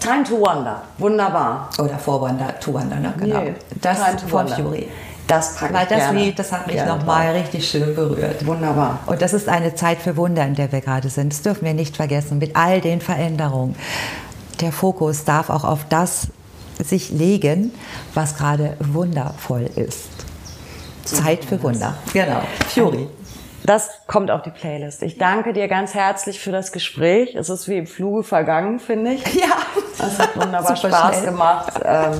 [0.00, 1.70] Time to Wonder, wunderbar.
[1.78, 3.12] Oder For Wonder, to Wonder, ne?
[3.18, 3.40] Genau.
[3.40, 4.56] Nee, das Time to Wonder.
[4.56, 4.88] Fury.
[5.26, 6.18] Das packe Weil das gerne.
[6.20, 8.46] Lied, das hat mich nochmal richtig schön berührt.
[8.46, 9.00] Wunderbar.
[9.06, 11.32] Und das ist eine Zeit für Wunder, in der wir gerade sind.
[11.32, 13.76] Das dürfen wir nicht vergessen, mit all den Veränderungen.
[14.62, 16.28] Der Fokus darf auch auf das
[16.82, 17.72] sich legen,
[18.14, 20.08] was gerade wundervoll ist.
[21.04, 21.94] Zeit für Wunder.
[22.12, 22.40] Genau.
[22.68, 23.08] Fury.
[23.68, 25.02] Das kommt auf die Playlist.
[25.02, 27.34] Ich danke dir ganz herzlich für das Gespräch.
[27.34, 29.34] Es ist wie im Fluge vergangen, finde ich.
[29.34, 29.56] Ja.
[29.98, 31.32] Es hat wunderbar Spaß schnell.
[31.32, 31.74] gemacht.
[31.84, 32.12] Ähm,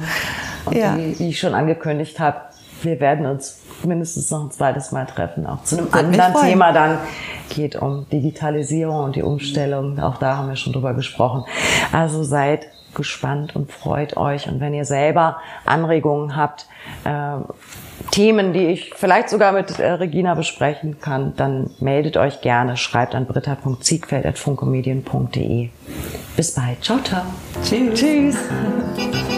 [0.66, 0.94] und ja.
[0.98, 2.42] wie, wie ich schon angekündigt habe,
[2.82, 6.98] wir werden uns mindestens noch ein zweites Mal treffen, auch zu einem anderen Thema dann
[7.48, 9.98] geht um Digitalisierung und die Umstellung.
[10.00, 11.44] Auch da haben wir schon drüber gesprochen.
[11.92, 12.66] Also seid
[12.98, 14.46] gespannt und freut euch.
[14.46, 16.66] Und wenn ihr selber Anregungen habt,
[17.04, 17.38] äh,
[18.10, 22.76] Themen, die ich vielleicht sogar mit äh, Regina besprechen kann, dann meldet euch gerne.
[22.76, 25.68] Schreibt an britta.ziegfeld.funkemedien.de.
[26.36, 26.84] Bis bald.
[26.84, 27.22] Ciao, ciao.
[27.62, 27.98] Tschüss.
[27.98, 28.36] Tschüss.